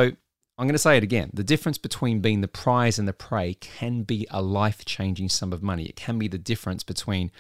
I'm 0.58 0.66
going 0.66 0.72
to 0.72 0.78
say 0.78 0.96
it 0.96 1.02
again. 1.02 1.30
The 1.34 1.44
difference 1.44 1.78
between 1.78 2.20
being 2.20 2.40
the 2.40 2.48
prize 2.48 2.98
and 2.98 3.06
the 3.06 3.12
prey 3.12 3.54
can 3.54 4.02
be 4.02 4.26
a 4.30 4.40
life-changing 4.40 5.28
sum 5.28 5.52
of 5.52 5.62
money. 5.62 5.84
It 5.84 5.96
can 5.96 6.18
be 6.18 6.28
the 6.28 6.38
difference 6.38 6.82
between, 6.82 7.30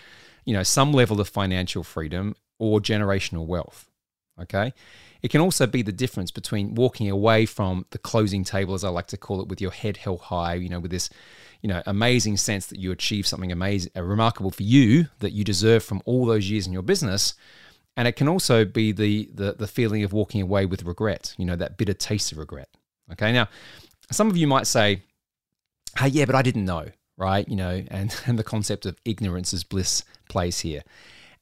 you 0.44 0.52
know, 0.52 0.62
some 0.62 0.92
level 0.92 1.20
of 1.20 1.28
financial 1.28 1.82
freedom 1.82 2.36
or 2.58 2.78
generational 2.78 3.46
wealth. 3.46 3.88
Okay? 4.40 4.74
It 5.22 5.30
can 5.30 5.40
also 5.40 5.66
be 5.66 5.80
the 5.80 5.92
difference 5.92 6.30
between 6.30 6.74
walking 6.74 7.10
away 7.10 7.46
from 7.46 7.86
the 7.90 7.98
closing 7.98 8.44
table 8.44 8.74
as 8.74 8.84
I 8.84 8.90
like 8.90 9.06
to 9.08 9.16
call 9.16 9.40
it 9.40 9.48
with 9.48 9.62
your 9.62 9.70
head 9.70 9.96
held 9.96 10.20
high, 10.20 10.54
you 10.54 10.68
know, 10.68 10.78
with 10.78 10.90
this, 10.90 11.08
you 11.62 11.68
know, 11.68 11.82
amazing 11.86 12.36
sense 12.36 12.66
that 12.66 12.78
you 12.78 12.92
achieved 12.92 13.26
something 13.26 13.50
amazing, 13.50 13.92
remarkable 13.96 14.50
for 14.50 14.62
you 14.62 15.06
that 15.20 15.32
you 15.32 15.42
deserve 15.42 15.82
from 15.82 16.02
all 16.04 16.26
those 16.26 16.50
years 16.50 16.66
in 16.66 16.72
your 16.74 16.82
business. 16.82 17.32
And 17.96 18.06
it 18.06 18.12
can 18.12 18.28
also 18.28 18.64
be 18.64 18.92
the, 18.92 19.30
the 19.32 19.52
the 19.54 19.66
feeling 19.66 20.04
of 20.04 20.12
walking 20.12 20.42
away 20.42 20.66
with 20.66 20.82
regret, 20.82 21.34
you 21.38 21.46
know, 21.46 21.56
that 21.56 21.78
bitter 21.78 21.94
taste 21.94 22.32
of 22.32 22.38
regret. 22.38 22.68
Okay, 23.12 23.32
now 23.32 23.48
some 24.10 24.28
of 24.28 24.36
you 24.36 24.46
might 24.46 24.66
say, 24.66 25.02
hey, 25.98 26.08
yeah, 26.08 26.24
but 26.24 26.34
I 26.34 26.42
didn't 26.42 26.64
know, 26.64 26.86
right? 27.16 27.48
You 27.48 27.56
know, 27.56 27.84
and, 27.88 28.14
and 28.26 28.38
the 28.38 28.44
concept 28.44 28.86
of 28.86 28.98
ignorance 29.04 29.52
is 29.52 29.64
bliss 29.64 30.04
plays 30.28 30.60
here. 30.60 30.82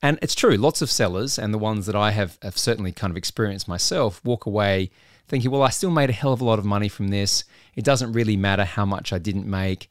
And 0.02 0.18
it's 0.20 0.34
true, 0.34 0.56
lots 0.56 0.82
of 0.82 0.90
sellers, 0.90 1.38
and 1.38 1.54
the 1.54 1.58
ones 1.58 1.86
that 1.86 1.96
I 1.96 2.10
have, 2.10 2.38
have 2.42 2.58
certainly 2.58 2.92
kind 2.92 3.10
of 3.10 3.16
experienced 3.16 3.66
myself, 3.66 4.20
walk 4.22 4.44
away 4.44 4.90
thinking, 5.28 5.50
well, 5.50 5.62
I 5.62 5.70
still 5.70 5.90
made 5.90 6.10
a 6.10 6.12
hell 6.12 6.34
of 6.34 6.42
a 6.42 6.44
lot 6.44 6.58
of 6.58 6.66
money 6.66 6.88
from 6.88 7.08
this. 7.08 7.44
It 7.74 7.84
doesn't 7.84 8.12
really 8.12 8.36
matter 8.36 8.64
how 8.64 8.84
much 8.84 9.12
I 9.12 9.18
didn't 9.18 9.46
make. 9.46 9.88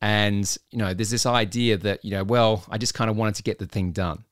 And, 0.00 0.56
you 0.70 0.78
know, 0.78 0.94
there's 0.94 1.10
this 1.10 1.26
idea 1.26 1.76
that, 1.76 2.02
you 2.02 2.12
know, 2.12 2.24
well, 2.24 2.64
I 2.70 2.78
just 2.78 2.94
kind 2.94 3.10
of 3.10 3.16
wanted 3.16 3.34
to 3.34 3.42
get 3.42 3.58
the 3.58 3.66
thing 3.66 3.92
done. 3.92 4.24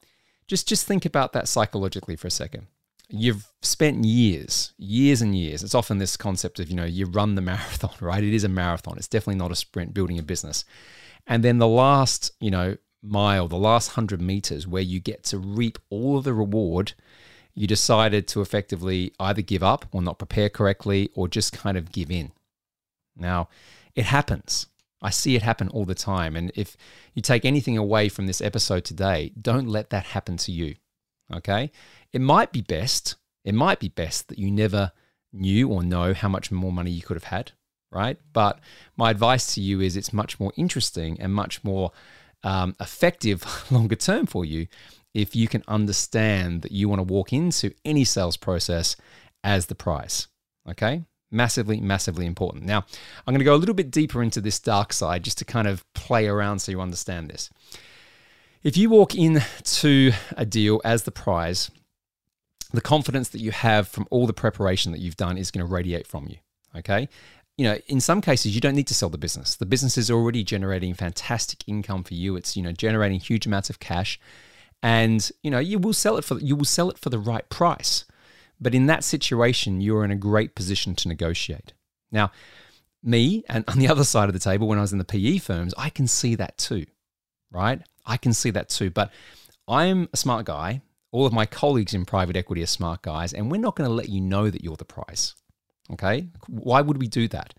Just 0.48 0.66
just 0.66 0.86
think 0.86 1.04
about 1.04 1.32
that 1.34 1.46
psychologically 1.46 2.16
for 2.16 2.26
a 2.26 2.30
second 2.30 2.66
you've 3.08 3.50
spent 3.62 4.04
years, 4.04 4.72
years 4.78 5.22
and 5.22 5.36
years. 5.36 5.62
It's 5.62 5.74
often 5.74 5.98
this 5.98 6.16
concept 6.16 6.60
of, 6.60 6.68
you 6.68 6.76
know, 6.76 6.84
you 6.84 7.06
run 7.06 7.34
the 7.34 7.40
marathon, 7.42 7.94
right? 8.00 8.22
It 8.22 8.34
is 8.34 8.44
a 8.44 8.48
marathon. 8.48 8.98
It's 8.98 9.08
definitely 9.08 9.38
not 9.38 9.52
a 9.52 9.56
sprint 9.56 9.94
building 9.94 10.18
a 10.18 10.22
business. 10.22 10.64
And 11.26 11.42
then 11.42 11.58
the 11.58 11.68
last, 11.68 12.32
you 12.40 12.50
know, 12.50 12.76
mile, 13.02 13.48
the 13.48 13.56
last 13.56 13.90
100 13.90 14.20
meters 14.20 14.66
where 14.66 14.82
you 14.82 15.00
get 15.00 15.22
to 15.24 15.38
reap 15.38 15.78
all 15.90 16.18
of 16.18 16.24
the 16.24 16.34
reward, 16.34 16.94
you 17.54 17.66
decided 17.66 18.28
to 18.28 18.40
effectively 18.40 19.12
either 19.18 19.42
give 19.42 19.62
up 19.62 19.86
or 19.92 20.02
not 20.02 20.18
prepare 20.18 20.48
correctly 20.48 21.10
or 21.14 21.28
just 21.28 21.52
kind 21.52 21.76
of 21.76 21.92
give 21.92 22.10
in. 22.10 22.32
Now, 23.16 23.48
it 23.94 24.04
happens. 24.04 24.66
I 25.00 25.10
see 25.10 25.36
it 25.36 25.42
happen 25.42 25.68
all 25.68 25.84
the 25.84 25.94
time. 25.94 26.36
And 26.36 26.50
if 26.54 26.76
you 27.14 27.22
take 27.22 27.44
anything 27.44 27.78
away 27.78 28.08
from 28.08 28.26
this 28.26 28.40
episode 28.40 28.84
today, 28.84 29.32
don't 29.40 29.68
let 29.68 29.90
that 29.90 30.06
happen 30.06 30.36
to 30.38 30.52
you. 30.52 30.74
Okay? 31.32 31.70
It 32.12 32.20
might 32.20 32.52
be 32.52 32.62
best, 32.62 33.16
it 33.44 33.54
might 33.54 33.80
be 33.80 33.88
best 33.88 34.28
that 34.28 34.38
you 34.38 34.50
never 34.50 34.92
knew 35.32 35.68
or 35.68 35.82
know 35.82 36.14
how 36.14 36.28
much 36.28 36.50
more 36.50 36.72
money 36.72 36.90
you 36.90 37.02
could 37.02 37.16
have 37.16 37.24
had, 37.24 37.52
right? 37.92 38.18
But 38.32 38.60
my 38.96 39.10
advice 39.10 39.54
to 39.54 39.60
you 39.60 39.80
is 39.80 39.96
it's 39.96 40.12
much 40.12 40.40
more 40.40 40.52
interesting 40.56 41.20
and 41.20 41.32
much 41.32 41.62
more 41.62 41.92
um, 42.42 42.74
effective 42.80 43.44
longer 43.70 43.96
term 43.96 44.26
for 44.26 44.44
you 44.44 44.66
if 45.14 45.34
you 45.34 45.48
can 45.48 45.64
understand 45.68 46.62
that 46.62 46.72
you 46.72 46.88
want 46.88 47.00
to 47.00 47.12
walk 47.12 47.32
into 47.32 47.72
any 47.84 48.04
sales 48.04 48.36
process 48.36 48.96
as 49.44 49.66
the 49.66 49.74
price. 49.74 50.28
Okay? 50.68 51.04
Massively, 51.30 51.80
massively 51.80 52.25
important. 52.25 52.64
Now, 52.64 52.87
I'm 53.26 53.32
going 53.35 53.40
to 53.40 53.44
go 53.44 53.54
a 53.54 53.56
little 53.56 53.75
bit 53.75 53.90
deeper 53.90 54.23
into 54.23 54.40
this 54.40 54.58
dark 54.58 54.92
side 54.92 55.25
just 55.25 55.38
to 55.38 55.44
kind 55.44 55.68
of 55.68 55.85
play 55.92 56.26
around 56.26 56.61
so 56.61 56.73
you 56.73 56.80
understand 56.80 57.28
this. 57.28 57.50
If 58.62 58.76
you 58.76 58.90
walk 58.90 59.14
into 59.14 60.12
a 60.37 60.47
deal 60.47 60.80
as 60.85 61.02
the 61.04 61.11
prize, 61.11 61.70
the 62.73 62.80
confidence 62.80 63.28
that 63.30 63.40
you 63.40 63.50
have 63.50 63.88
from 63.88 64.06
all 64.11 64.26
the 64.26 64.32
preparation 64.32 64.92
that 64.92 65.00
you've 65.00 65.16
done 65.16 65.38
is 65.38 65.50
going 65.50 65.66
to 65.66 65.73
radiate 65.73 66.06
from 66.06 66.26
you. 66.28 66.37
Okay. 66.76 67.08
You 67.56 67.64
know, 67.64 67.78
in 67.88 68.00
some 68.00 68.20
cases, 68.20 68.54
you 68.54 68.61
don't 68.61 68.75
need 68.75 68.87
to 68.87 68.94
sell 68.94 69.08
the 69.08 69.18
business. 69.18 69.56
The 69.56 69.66
business 69.66 69.99
is 69.99 70.11
already 70.11 70.44
generating 70.44 70.94
fantastic 70.94 71.64
income 71.66 72.04
for 72.04 72.14
you. 72.14 72.37
It's, 72.37 72.56
you 72.56 72.62
know, 72.62 72.73
generating 72.73 73.20
huge 73.20 73.47
amounts 73.47 73.68
of 73.70 73.80
cash. 73.80 74.20
And, 74.82 75.28
you 75.42 75.50
know, 75.50 75.58
you 75.58 75.78
will 75.78 75.92
sell 75.92 76.16
it 76.16 76.25
for 76.25 76.38
you 76.38 76.54
will 76.54 76.64
sell 76.64 76.90
it 76.90 76.99
for 76.99 77.11
the 77.11 77.18
right 77.18 77.49
price. 77.49 78.04
But 78.60 78.74
in 78.74 78.86
that 78.86 79.04
situation, 79.04 79.80
you're 79.80 80.04
in 80.04 80.10
a 80.10 80.16
great 80.16 80.54
position 80.54 80.94
to 80.96 81.08
negotiate. 81.08 81.72
Now, 82.10 82.32
me 83.02 83.44
and 83.48 83.64
on 83.68 83.78
the 83.78 83.88
other 83.88 84.04
side 84.04 84.28
of 84.28 84.32
the 84.32 84.40
table, 84.40 84.68
when 84.68 84.78
I 84.78 84.82
was 84.82 84.92
in 84.92 84.98
the 84.98 85.04
PE 85.04 85.38
firms, 85.38 85.74
I 85.78 85.90
can 85.90 86.06
see 86.06 86.34
that 86.34 86.58
too, 86.58 86.86
right? 87.50 87.80
I 88.04 88.16
can 88.16 88.32
see 88.32 88.50
that 88.50 88.68
too. 88.68 88.90
But 88.90 89.12
I'm 89.68 90.08
a 90.12 90.16
smart 90.16 90.46
guy 90.46 90.82
all 91.10 91.26
of 91.26 91.32
my 91.32 91.46
colleagues 91.46 91.94
in 91.94 92.04
private 92.04 92.36
equity 92.36 92.62
are 92.62 92.66
smart 92.66 93.02
guys, 93.02 93.32
and 93.32 93.50
we're 93.50 93.60
not 93.60 93.76
going 93.76 93.88
to 93.88 93.94
let 93.94 94.08
you 94.08 94.20
know 94.20 94.50
that 94.50 94.62
you're 94.62 94.76
the 94.76 94.84
price. 94.84 95.34
Okay? 95.90 96.28
Why 96.46 96.80
would 96.80 96.98
we 96.98 97.08
do 97.08 97.28
that? 97.28 97.54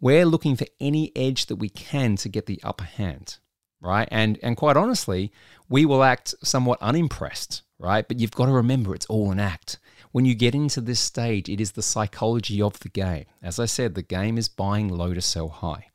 We're 0.00 0.26
looking 0.26 0.56
for 0.56 0.66
any 0.80 1.12
edge 1.16 1.46
that 1.46 1.56
we 1.56 1.70
can 1.70 2.16
to 2.16 2.28
get 2.28 2.46
the 2.46 2.60
upper 2.62 2.84
hand, 2.84 3.38
right? 3.80 4.06
And 4.10 4.38
and 4.42 4.56
quite 4.56 4.76
honestly, 4.76 5.32
we 5.68 5.86
will 5.86 6.02
act 6.02 6.34
somewhat 6.42 6.82
unimpressed, 6.82 7.62
right? 7.78 8.06
But 8.06 8.20
you've 8.20 8.32
got 8.32 8.46
to 8.46 8.52
remember 8.52 8.94
it's 8.94 9.06
all 9.06 9.30
an 9.30 9.40
act. 9.40 9.78
When 10.14 10.24
you 10.24 10.36
get 10.36 10.54
into 10.54 10.80
this 10.80 11.00
stage, 11.00 11.48
it 11.48 11.60
is 11.60 11.72
the 11.72 11.82
psychology 11.82 12.62
of 12.62 12.78
the 12.78 12.88
game. 12.88 13.24
As 13.42 13.58
I 13.58 13.64
said, 13.64 13.96
the 13.96 14.02
game 14.02 14.38
is 14.38 14.48
buying 14.48 14.88
low 14.88 15.12
to 15.12 15.20
sell 15.20 15.48
high. 15.48 15.88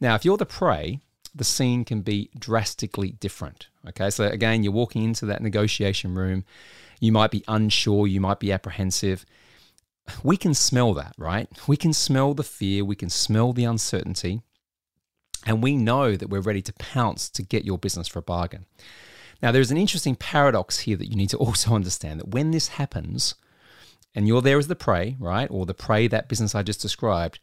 Now, 0.00 0.14
if 0.14 0.24
you're 0.24 0.36
the 0.36 0.46
prey, 0.46 1.00
the 1.34 1.42
scene 1.42 1.84
can 1.84 2.02
be 2.02 2.30
drastically 2.38 3.10
different. 3.10 3.66
Okay, 3.88 4.10
so 4.10 4.28
again, 4.28 4.62
you're 4.62 4.72
walking 4.72 5.02
into 5.02 5.26
that 5.26 5.42
negotiation 5.42 6.14
room, 6.14 6.44
you 7.00 7.10
might 7.10 7.32
be 7.32 7.42
unsure, 7.48 8.06
you 8.06 8.20
might 8.20 8.38
be 8.38 8.52
apprehensive. 8.52 9.26
We 10.22 10.36
can 10.36 10.54
smell 10.54 10.94
that, 10.94 11.16
right? 11.18 11.48
We 11.66 11.76
can 11.76 11.92
smell 11.92 12.34
the 12.34 12.44
fear, 12.44 12.84
we 12.84 12.94
can 12.94 13.10
smell 13.10 13.52
the 13.52 13.64
uncertainty, 13.64 14.42
and 15.44 15.60
we 15.60 15.76
know 15.76 16.14
that 16.14 16.30
we're 16.30 16.38
ready 16.38 16.62
to 16.62 16.72
pounce 16.74 17.28
to 17.30 17.42
get 17.42 17.64
your 17.64 17.78
business 17.78 18.06
for 18.06 18.20
a 18.20 18.22
bargain. 18.22 18.66
Now, 19.42 19.52
there's 19.52 19.70
an 19.70 19.78
interesting 19.78 20.16
paradox 20.16 20.80
here 20.80 20.96
that 20.96 21.08
you 21.08 21.16
need 21.16 21.30
to 21.30 21.36
also 21.38 21.74
understand 21.74 22.20
that 22.20 22.28
when 22.28 22.50
this 22.50 22.68
happens, 22.68 23.34
and 24.14 24.26
you're 24.26 24.42
there 24.42 24.58
as 24.58 24.68
the 24.68 24.74
prey, 24.74 25.16
right, 25.18 25.48
or 25.50 25.66
the 25.66 25.74
prey 25.74 26.08
that 26.08 26.28
business 26.28 26.54
I 26.54 26.62
just 26.62 26.80
described, 26.80 27.38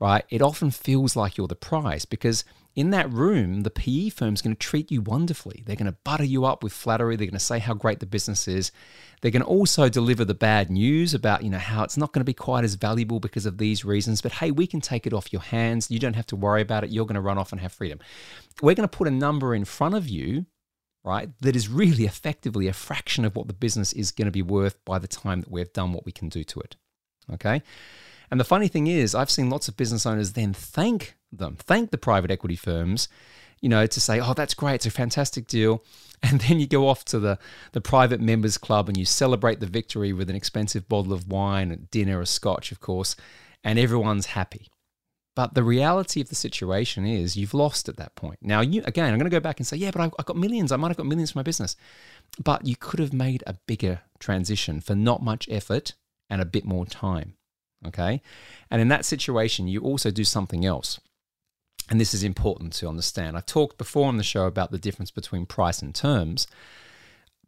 right, 0.00 0.24
it 0.30 0.42
often 0.42 0.70
feels 0.70 1.16
like 1.16 1.36
you're 1.36 1.48
the 1.48 1.54
prize 1.54 2.04
because 2.04 2.44
in 2.74 2.90
that 2.90 3.12
room, 3.12 3.62
the 3.62 3.70
PE 3.70 4.08
firm's 4.08 4.42
going 4.42 4.56
to 4.56 4.58
treat 4.58 4.90
you 4.90 5.00
wonderfully. 5.00 5.62
They're 5.64 5.76
going 5.76 5.90
to 5.90 5.98
butter 6.02 6.24
you 6.24 6.44
up 6.44 6.64
with 6.64 6.72
flattery. 6.72 7.14
They're 7.14 7.28
going 7.28 7.38
to 7.38 7.44
say 7.44 7.60
how 7.60 7.74
great 7.74 8.00
the 8.00 8.06
business 8.06 8.48
is. 8.48 8.72
They're 9.20 9.30
going 9.30 9.42
to 9.42 9.48
also 9.48 9.88
deliver 9.88 10.24
the 10.24 10.34
bad 10.34 10.70
news 10.70 11.14
about, 11.14 11.44
you 11.44 11.50
know, 11.50 11.58
how 11.58 11.84
it's 11.84 11.96
not 11.96 12.12
going 12.12 12.20
to 12.20 12.24
be 12.24 12.34
quite 12.34 12.64
as 12.64 12.74
valuable 12.74 13.20
because 13.20 13.46
of 13.46 13.58
these 13.58 13.84
reasons. 13.84 14.20
But 14.20 14.32
hey, 14.32 14.50
we 14.50 14.66
can 14.66 14.80
take 14.80 15.06
it 15.06 15.12
off 15.12 15.32
your 15.32 15.42
hands. 15.42 15.90
You 15.90 16.00
don't 16.00 16.16
have 16.16 16.26
to 16.26 16.36
worry 16.36 16.62
about 16.62 16.82
it. 16.82 16.90
You're 16.90 17.06
going 17.06 17.14
to 17.14 17.20
run 17.20 17.38
off 17.38 17.52
and 17.52 17.60
have 17.60 17.72
freedom. 17.72 18.00
We're 18.60 18.74
going 18.74 18.88
to 18.88 18.96
put 18.96 19.08
a 19.08 19.12
number 19.12 19.54
in 19.54 19.64
front 19.64 19.94
of 19.94 20.08
you, 20.08 20.46
right, 21.04 21.28
that 21.40 21.54
is 21.54 21.68
really 21.68 22.04
effectively 22.04 22.66
a 22.66 22.72
fraction 22.72 23.24
of 23.24 23.36
what 23.36 23.46
the 23.46 23.52
business 23.52 23.92
is 23.92 24.10
going 24.10 24.26
to 24.26 24.32
be 24.32 24.42
worth 24.42 24.82
by 24.84 24.98
the 24.98 25.06
time 25.06 25.40
that 25.42 25.50
we've 25.50 25.72
done 25.72 25.92
what 25.92 26.06
we 26.06 26.12
can 26.12 26.28
do 26.28 26.42
to 26.44 26.60
it. 26.60 26.76
Okay. 27.32 27.62
And 28.30 28.40
the 28.40 28.44
funny 28.44 28.68
thing 28.68 28.86
is, 28.86 29.14
I've 29.14 29.30
seen 29.30 29.50
lots 29.50 29.68
of 29.68 29.76
business 29.76 30.06
owners 30.06 30.32
then 30.32 30.54
thank 30.54 31.16
them, 31.30 31.56
thank 31.56 31.90
the 31.90 31.98
private 31.98 32.30
equity 32.30 32.56
firms, 32.56 33.08
you 33.60 33.68
know, 33.68 33.86
to 33.86 34.00
say, 34.00 34.18
oh, 34.18 34.34
that's 34.34 34.54
great, 34.54 34.76
it's 34.76 34.86
a 34.86 34.90
fantastic 34.90 35.46
deal. 35.46 35.84
And 36.22 36.40
then 36.40 36.58
you 36.58 36.66
go 36.66 36.88
off 36.88 37.04
to 37.06 37.18
the, 37.18 37.38
the 37.72 37.82
private 37.82 38.18
members 38.18 38.56
club 38.56 38.88
and 38.88 38.96
you 38.96 39.04
celebrate 39.04 39.60
the 39.60 39.66
victory 39.66 40.14
with 40.14 40.30
an 40.30 40.36
expensive 40.36 40.88
bottle 40.88 41.12
of 41.12 41.28
wine, 41.28 41.86
dinner, 41.90 42.18
a 42.22 42.24
scotch, 42.24 42.72
of 42.72 42.80
course, 42.80 43.14
and 43.62 43.78
everyone's 43.78 44.26
happy. 44.26 44.70
But 45.36 45.54
the 45.54 45.64
reality 45.64 46.20
of 46.20 46.28
the 46.28 46.34
situation 46.36 47.04
is 47.04 47.36
you've 47.36 47.54
lost 47.54 47.88
at 47.88 47.96
that 47.96 48.14
point. 48.14 48.38
Now, 48.40 48.60
you 48.60 48.82
again, 48.84 49.12
I'm 49.12 49.18
going 49.18 49.30
to 49.30 49.36
go 49.36 49.40
back 49.40 49.58
and 49.58 49.66
say, 49.66 49.76
yeah, 49.76 49.90
but 49.90 50.00
I've, 50.00 50.14
I've 50.18 50.26
got 50.26 50.36
millions. 50.36 50.70
I 50.70 50.76
might 50.76 50.88
have 50.88 50.96
got 50.96 51.06
millions 51.06 51.32
for 51.32 51.38
my 51.38 51.42
business. 51.42 51.76
But 52.42 52.66
you 52.66 52.76
could 52.76 53.00
have 53.00 53.12
made 53.12 53.42
a 53.46 53.54
bigger 53.66 54.02
transition 54.20 54.80
for 54.80 54.94
not 54.94 55.22
much 55.22 55.48
effort 55.50 55.94
and 56.30 56.40
a 56.40 56.46
bit 56.46 56.64
more 56.64 56.86
time. 56.86 57.34
Okay. 57.86 58.22
And 58.70 58.80
in 58.80 58.88
that 58.88 59.04
situation, 59.04 59.68
you 59.68 59.80
also 59.80 60.10
do 60.10 60.24
something 60.24 60.64
else. 60.64 61.00
And 61.90 62.00
this 62.00 62.14
is 62.14 62.24
important 62.24 62.72
to 62.74 62.88
understand. 62.88 63.36
I 63.36 63.40
talked 63.40 63.76
before 63.76 64.06
on 64.06 64.16
the 64.16 64.22
show 64.22 64.46
about 64.46 64.70
the 64.70 64.78
difference 64.78 65.10
between 65.10 65.46
price 65.46 65.82
and 65.82 65.94
terms. 65.94 66.46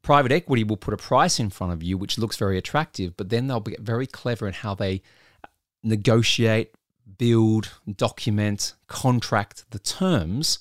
Private 0.02 0.30
equity 0.30 0.62
will 0.62 0.76
put 0.76 0.92
a 0.92 0.98
price 0.98 1.40
in 1.40 1.50
front 1.50 1.72
of 1.72 1.82
you 1.82 1.96
which 1.96 2.18
looks 2.18 2.36
very 2.36 2.58
attractive, 2.58 3.16
but 3.16 3.30
then 3.30 3.46
they'll 3.46 3.60
get 3.60 3.80
very 3.80 4.06
clever 4.06 4.46
in 4.46 4.52
how 4.52 4.74
they 4.74 5.02
negotiate, 5.82 6.74
build, 7.18 7.70
document, 7.96 8.74
contract 8.88 9.64
the 9.70 9.78
terms 9.78 10.58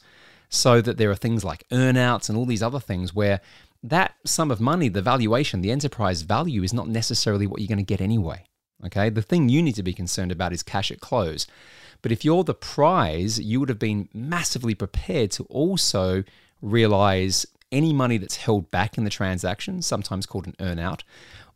so 0.50 0.82
that 0.82 0.98
there 0.98 1.12
are 1.12 1.16
things 1.16 1.44
like 1.44 1.68
earnouts 1.70 2.30
and 2.30 2.38
all 2.38 2.46
these 2.46 2.64
other 2.64 2.80
things 2.80 3.14
where 3.14 3.42
that 3.84 4.16
sum 4.26 4.52
of 4.52 4.62
money, 4.62 4.90
the 4.90 5.02
valuation, 5.02 5.62
the 5.62 5.72
enterprise 5.72 6.22
value 6.22 6.64
is 6.64 6.74
not 6.74 6.88
necessarily 6.88 7.46
what 7.46 7.62
you're 7.62 7.68
going 7.68 7.78
to 7.78 7.84
get 7.84 8.02
anyway. 8.02 8.46
Okay, 8.86 9.10
the 9.10 9.22
thing 9.22 9.50
you 9.50 9.62
need 9.62 9.76
to 9.76 9.84
be 9.84 9.94
concerned 9.94 10.32
about 10.32 10.54
is 10.54 10.64
cash 10.64 10.92
at 10.92 11.00
close. 11.00 11.48
But 12.02 12.12
if 12.12 12.26
you're 12.26 12.44
the 12.44 12.54
prize, 12.54 13.40
you 13.40 13.60
would 13.60 13.70
have 13.70 13.80
been 13.80 14.10
massively 14.14 14.76
prepared 14.76 15.32
to 15.32 15.44
also 15.46 16.24
realize 16.62 17.46
any 17.72 17.94
money 17.94 18.18
that's 18.18 18.38
held 18.38 18.70
back 18.72 18.98
in 18.98 19.04
the 19.04 19.10
transaction, 19.10 19.82
sometimes 19.82 20.26
called 20.26 20.48
an 20.48 20.56
earnout, 20.60 21.02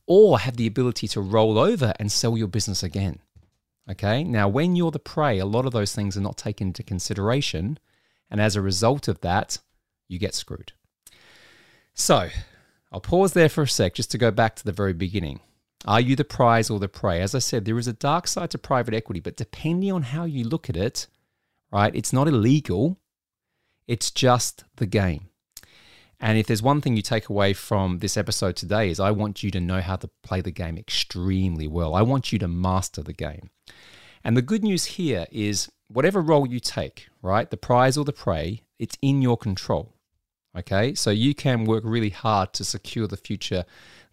or 0.08 0.40
have 0.40 0.58
the 0.58 0.68
ability 0.68 1.08
to 1.10 1.22
roll 1.22 1.60
over 1.60 1.94
and 2.00 2.12
sell 2.12 2.38
your 2.38 2.48
business 2.48 2.82
again. 2.82 3.20
Okay, 3.90 4.24
now 4.24 4.48
when 4.48 4.76
you're 4.76 4.92
the 4.92 5.00
prey, 5.00 5.40
a 5.40 5.46
lot 5.46 5.66
of 5.66 5.72
those 5.72 5.94
things 5.94 6.16
are 6.16 6.22
not 6.22 6.38
taken 6.38 6.68
into 6.68 6.84
consideration. 6.84 7.80
And 8.30 8.40
as 8.40 8.56
a 8.56 8.62
result 8.62 9.08
of 9.08 9.22
that, 9.22 9.58
you 10.08 10.20
get 10.20 10.36
screwed. 10.36 10.74
So 11.96 12.30
I'll 12.92 13.02
pause 13.02 13.34
there 13.34 13.50
for 13.50 13.64
a 13.64 13.68
sec 13.68 13.96
just 13.96 14.12
to 14.12 14.18
go 14.18 14.30
back 14.30 14.56
to 14.58 14.64
the 14.64 14.72
very 14.72 14.94
beginning. 14.94 15.40
Are 15.86 16.02
you 16.02 16.16
the 16.16 16.24
prize 16.24 16.70
or 16.70 16.80
the 16.80 16.90
prey? 16.90 17.22
As 17.22 17.34
I 17.34 17.40
said, 17.40 17.66
there 17.66 17.80
is 17.80 17.88
a 17.88 17.94
dark 17.94 18.28
side 18.28 18.52
to 18.52 18.58
private 18.58 18.94
equity, 18.94 19.22
but 19.22 19.38
depending 19.38 19.92
on 19.92 20.04
how 20.04 20.26
you 20.26 20.44
look 20.44 20.70
at 20.70 20.78
it, 20.78 21.08
right, 21.72 21.96
it's 21.96 22.14
not 22.14 22.28
illegal, 22.28 23.00
it's 23.88 24.12
just 24.12 24.66
the 24.76 24.86
game. 24.86 25.29
And 26.20 26.38
if 26.38 26.48
there's 26.48 26.62
one 26.62 26.82
thing 26.82 26.96
you 26.96 27.02
take 27.02 27.30
away 27.30 27.54
from 27.54 28.00
this 28.00 28.18
episode 28.18 28.56
today 28.56 28.90
is 28.90 29.00
I 29.00 29.12
want 29.12 29.42
you 29.42 29.52
to 29.52 29.60
know 29.60 29.82
how 29.82 29.96
to 29.96 30.10
play 30.22 30.42
the 30.42 30.52
game 30.52 30.78
extremely 30.78 31.68
well. 31.68 31.96
I 31.96 32.02
want 32.02 32.34
you 32.34 32.40
to 32.40 32.48
master 32.48 33.02
the 33.02 33.14
game. 33.14 33.50
And 34.24 34.36
the 34.36 34.42
good 34.42 34.64
news 34.64 34.86
here 34.86 35.28
is 35.32 35.72
whatever 35.88 36.22
role 36.22 36.46
you 36.46 36.60
take, 36.60 37.08
right, 37.22 37.50
the 37.50 37.58
prize 37.58 37.98
or 37.98 38.04
the 38.04 38.12
prey, 38.12 38.64
it's 38.78 38.98
in 39.02 39.22
your 39.22 39.38
control. 39.38 39.94
Okay? 40.58 40.94
So 40.94 41.10
you 41.10 41.34
can 41.34 41.64
work 41.64 41.84
really 41.86 42.10
hard 42.10 42.54
to 42.54 42.66
secure 42.66 43.08
the 43.08 43.18
future 43.18 43.64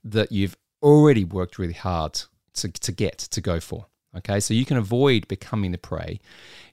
that 0.04 0.30
you've 0.30 0.56
already 0.82 1.24
worked 1.24 1.58
really 1.58 1.72
hard 1.72 2.20
to, 2.54 2.68
to 2.70 2.92
get, 2.92 3.18
to 3.18 3.40
go 3.40 3.58
for. 3.58 3.86
Okay, 4.16 4.40
so 4.40 4.54
you 4.54 4.64
can 4.64 4.76
avoid 4.76 5.28
becoming 5.28 5.72
the 5.72 5.78
prey. 5.78 6.20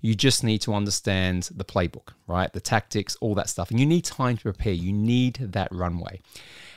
You 0.01 0.15
just 0.15 0.43
need 0.43 0.59
to 0.59 0.73
understand 0.73 1.49
the 1.55 1.65
playbook, 1.65 2.13
right? 2.27 2.51
The 2.51 2.61
tactics, 2.61 3.17
all 3.19 3.35
that 3.35 3.49
stuff. 3.49 3.69
And 3.69 3.79
you 3.79 3.85
need 3.85 4.05
time 4.05 4.37
to 4.37 4.43
prepare. 4.43 4.73
You 4.73 4.93
need 4.93 5.35
that 5.35 5.69
runway. 5.71 6.21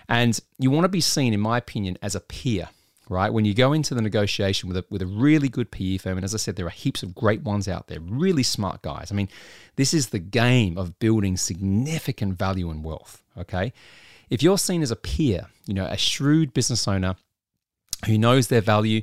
And 0.09 0.39
you 0.59 0.71
want 0.71 0.85
to 0.85 0.89
be 0.89 1.01
seen, 1.01 1.33
in 1.33 1.41
my 1.41 1.59
opinion, 1.59 1.99
as 2.03 2.15
a 2.15 2.21
peer, 2.21 2.69
right? 3.09 3.33
When 3.33 3.45
you 3.45 3.55
go 3.55 3.73
into 3.73 3.95
the 3.95 4.03
negotiation 4.03 4.69
with 4.69 4.79
a, 4.79 4.85
with 4.91 5.03
a 5.03 5.07
really 5.07 5.49
good 5.49 5.71
PE 5.71 5.99
firm, 5.99 6.19
and 6.19 6.25
as 6.25 6.35
I 6.35 6.39
said, 6.39 6.57
there 6.57 6.67
are 6.67 6.71
heaps 6.71 7.03
of 7.03 7.15
great 7.15 7.43
ones 7.43 7.69
out 7.69 7.89
there, 7.89 8.01
really 8.01 8.43
smart 8.43 8.83
guys. 8.83 9.13
I 9.13 9.15
mean, 9.15 9.29
this 9.77 9.95
is 9.95 10.09
the 10.09 10.19
game 10.19 10.77
of 10.79 10.99
building 10.99 11.37
significant 11.37 12.39
value 12.39 12.71
and 12.71 12.85
wealth, 12.85 13.23
okay? 13.39 13.73
If 14.31 14.43
you're 14.43 14.59
seen 14.59 14.83
as 14.83 14.91
a 14.91 14.97
peer, 14.97 15.47
you 15.67 15.75
know, 15.75 15.87
a 15.87 15.97
shrewd 15.97 16.53
business 16.53 16.89
owner 16.89 17.17
who 18.07 18.19
knows 18.19 18.49
their 18.49 18.61
value, 18.61 19.03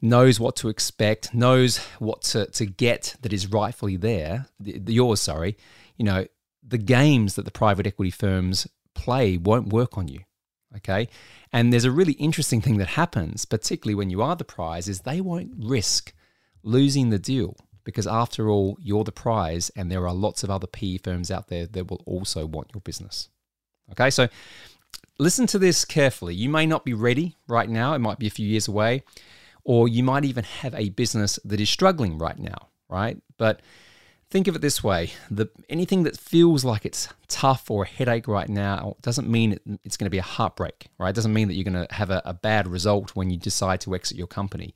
knows 0.00 0.38
what 0.38 0.56
to 0.56 0.68
expect, 0.68 1.34
knows 1.34 1.78
what 1.98 2.22
to, 2.22 2.46
to 2.46 2.66
get 2.66 3.16
that 3.22 3.32
is 3.32 3.46
rightfully 3.46 3.96
there, 3.96 4.46
yours, 4.60 5.20
sorry, 5.20 5.56
you 5.96 6.04
know, 6.04 6.26
the 6.66 6.78
games 6.78 7.34
that 7.34 7.44
the 7.44 7.50
private 7.50 7.86
equity 7.86 8.10
firms 8.10 8.66
play 8.94 9.36
won't 9.36 9.72
work 9.72 9.96
on 9.96 10.08
you. 10.08 10.20
Okay. 10.76 11.08
And 11.52 11.72
there's 11.72 11.84
a 11.84 11.90
really 11.90 12.14
interesting 12.14 12.60
thing 12.60 12.76
that 12.78 12.88
happens, 12.88 13.44
particularly 13.44 13.94
when 13.94 14.10
you 14.10 14.20
are 14.20 14.36
the 14.36 14.44
prize, 14.44 14.88
is 14.88 15.00
they 15.00 15.20
won't 15.20 15.52
risk 15.56 16.12
losing 16.62 17.10
the 17.10 17.18
deal 17.18 17.56
because 17.84 18.06
after 18.06 18.50
all, 18.50 18.76
you're 18.80 19.04
the 19.04 19.12
prize 19.12 19.70
and 19.76 19.90
there 19.90 20.06
are 20.06 20.12
lots 20.12 20.42
of 20.42 20.50
other 20.50 20.66
PE 20.66 20.98
firms 20.98 21.30
out 21.30 21.48
there 21.48 21.66
that 21.66 21.88
will 21.88 22.02
also 22.04 22.44
want 22.44 22.72
your 22.74 22.80
business. 22.80 23.28
Okay. 23.92 24.10
So 24.10 24.28
listen 25.18 25.46
to 25.46 25.58
this 25.58 25.84
carefully. 25.84 26.34
You 26.34 26.48
may 26.48 26.66
not 26.66 26.84
be 26.84 26.94
ready 26.94 27.36
right 27.46 27.68
now, 27.68 27.94
it 27.94 28.00
might 28.00 28.18
be 28.18 28.26
a 28.26 28.30
few 28.30 28.46
years 28.46 28.68
away, 28.68 29.02
or 29.66 29.88
you 29.88 30.04
might 30.04 30.24
even 30.24 30.44
have 30.44 30.74
a 30.76 30.90
business 30.90 31.40
that 31.44 31.60
is 31.60 31.68
struggling 31.68 32.18
right 32.18 32.38
now, 32.38 32.68
right? 32.88 33.18
But 33.36 33.60
think 34.30 34.46
of 34.46 34.54
it 34.54 34.62
this 34.62 34.82
way 34.82 35.10
the, 35.28 35.48
anything 35.68 36.04
that 36.04 36.16
feels 36.16 36.64
like 36.64 36.86
it's 36.86 37.08
tough 37.26 37.68
or 37.68 37.82
a 37.82 37.86
headache 37.86 38.28
right 38.28 38.48
now 38.48 38.94
doesn't 39.02 39.28
mean 39.28 39.52
it, 39.52 39.62
it's 39.82 39.96
going 39.96 40.06
to 40.06 40.10
be 40.10 40.18
a 40.18 40.22
heartbreak, 40.22 40.86
right? 40.98 41.10
It 41.10 41.16
doesn't 41.16 41.32
mean 41.32 41.48
that 41.48 41.54
you're 41.54 41.64
going 41.64 41.84
to 41.84 41.92
have 41.92 42.10
a, 42.10 42.22
a 42.24 42.32
bad 42.32 42.68
result 42.68 43.16
when 43.16 43.28
you 43.28 43.36
decide 43.36 43.80
to 43.82 43.94
exit 43.96 44.16
your 44.16 44.28
company. 44.28 44.72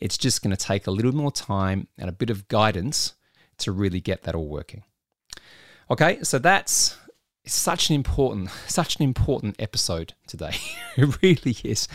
It's 0.00 0.18
just 0.18 0.42
going 0.42 0.54
to 0.54 0.62
take 0.62 0.86
a 0.86 0.90
little 0.90 1.14
more 1.14 1.32
time 1.32 1.88
and 1.96 2.10
a 2.10 2.12
bit 2.12 2.28
of 2.28 2.46
guidance 2.48 3.14
to 3.58 3.72
really 3.72 4.00
get 4.00 4.24
that 4.24 4.34
all 4.34 4.48
working. 4.48 4.82
Okay, 5.90 6.22
so 6.22 6.38
that's 6.38 6.98
it's 7.46 7.54
such 7.54 7.90
an 7.90 7.94
important, 7.94 8.50
such 8.66 8.96
an 8.96 9.04
important 9.04 9.54
episode 9.60 10.14
today. 10.26 10.56
it 10.96 11.22
really 11.22 11.56
is. 11.62 11.86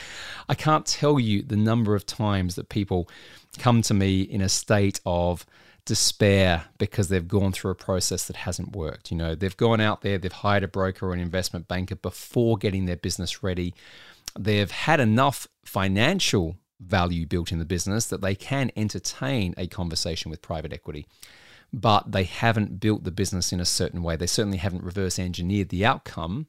I 0.47 0.55
can't 0.55 0.85
tell 0.85 1.19
you 1.19 1.41
the 1.41 1.57
number 1.57 1.93
of 1.93 2.05
times 2.05 2.55
that 2.55 2.69
people 2.69 3.09
come 3.59 3.81
to 3.83 3.93
me 3.93 4.21
in 4.21 4.41
a 4.41 4.47
state 4.47 5.01
of 5.05 5.45
despair 5.83 6.65
because 6.77 7.09
they've 7.09 7.27
gone 7.27 7.51
through 7.51 7.71
a 7.71 7.75
process 7.75 8.27
that 8.27 8.37
hasn't 8.37 8.77
worked. 8.77 9.11
You 9.11 9.17
know, 9.17 9.35
they've 9.35 9.57
gone 9.57 9.81
out 9.81 10.01
there, 10.01 10.17
they've 10.17 10.31
hired 10.31 10.63
a 10.63 10.69
broker 10.69 11.09
or 11.09 11.13
an 11.13 11.19
investment 11.19 11.67
banker 11.67 11.95
before 11.95 12.57
getting 12.57 12.85
their 12.85 12.95
business 12.95 13.43
ready. 13.43 13.73
They've 14.39 14.71
had 14.71 15.01
enough 15.01 15.49
financial 15.65 16.55
value 16.79 17.27
built 17.27 17.51
in 17.51 17.59
the 17.59 17.65
business 17.65 18.05
that 18.05 18.21
they 18.21 18.35
can 18.35 18.71
entertain 18.77 19.53
a 19.57 19.67
conversation 19.67 20.31
with 20.31 20.41
private 20.41 20.71
equity 20.71 21.07
but 21.73 22.11
they 22.11 22.23
haven't 22.23 22.79
built 22.79 23.03
the 23.03 23.11
business 23.11 23.53
in 23.53 23.59
a 23.59 23.65
certain 23.65 24.03
way. 24.03 24.15
They 24.15 24.27
certainly 24.27 24.57
haven't 24.57 24.83
reverse 24.83 25.17
engineered 25.17 25.69
the 25.69 25.85
outcome 25.85 26.47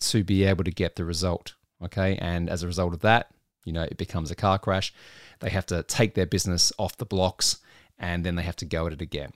to 0.00 0.24
be 0.24 0.44
able 0.44 0.64
to 0.64 0.70
get 0.70 0.96
the 0.96 1.04
result. 1.04 1.54
Okay. 1.82 2.16
And 2.16 2.48
as 2.48 2.62
a 2.62 2.66
result 2.66 2.94
of 2.94 3.00
that, 3.00 3.30
you 3.64 3.72
know, 3.72 3.82
it 3.82 3.96
becomes 3.96 4.30
a 4.30 4.36
car 4.36 4.58
crash. 4.58 4.92
They 5.40 5.50
have 5.50 5.66
to 5.66 5.82
take 5.82 6.14
their 6.14 6.26
business 6.26 6.72
off 6.78 6.96
the 6.96 7.06
blocks 7.06 7.58
and 7.98 8.24
then 8.24 8.36
they 8.36 8.42
have 8.42 8.56
to 8.56 8.64
go 8.64 8.86
at 8.86 8.92
it 8.92 9.02
again. 9.02 9.32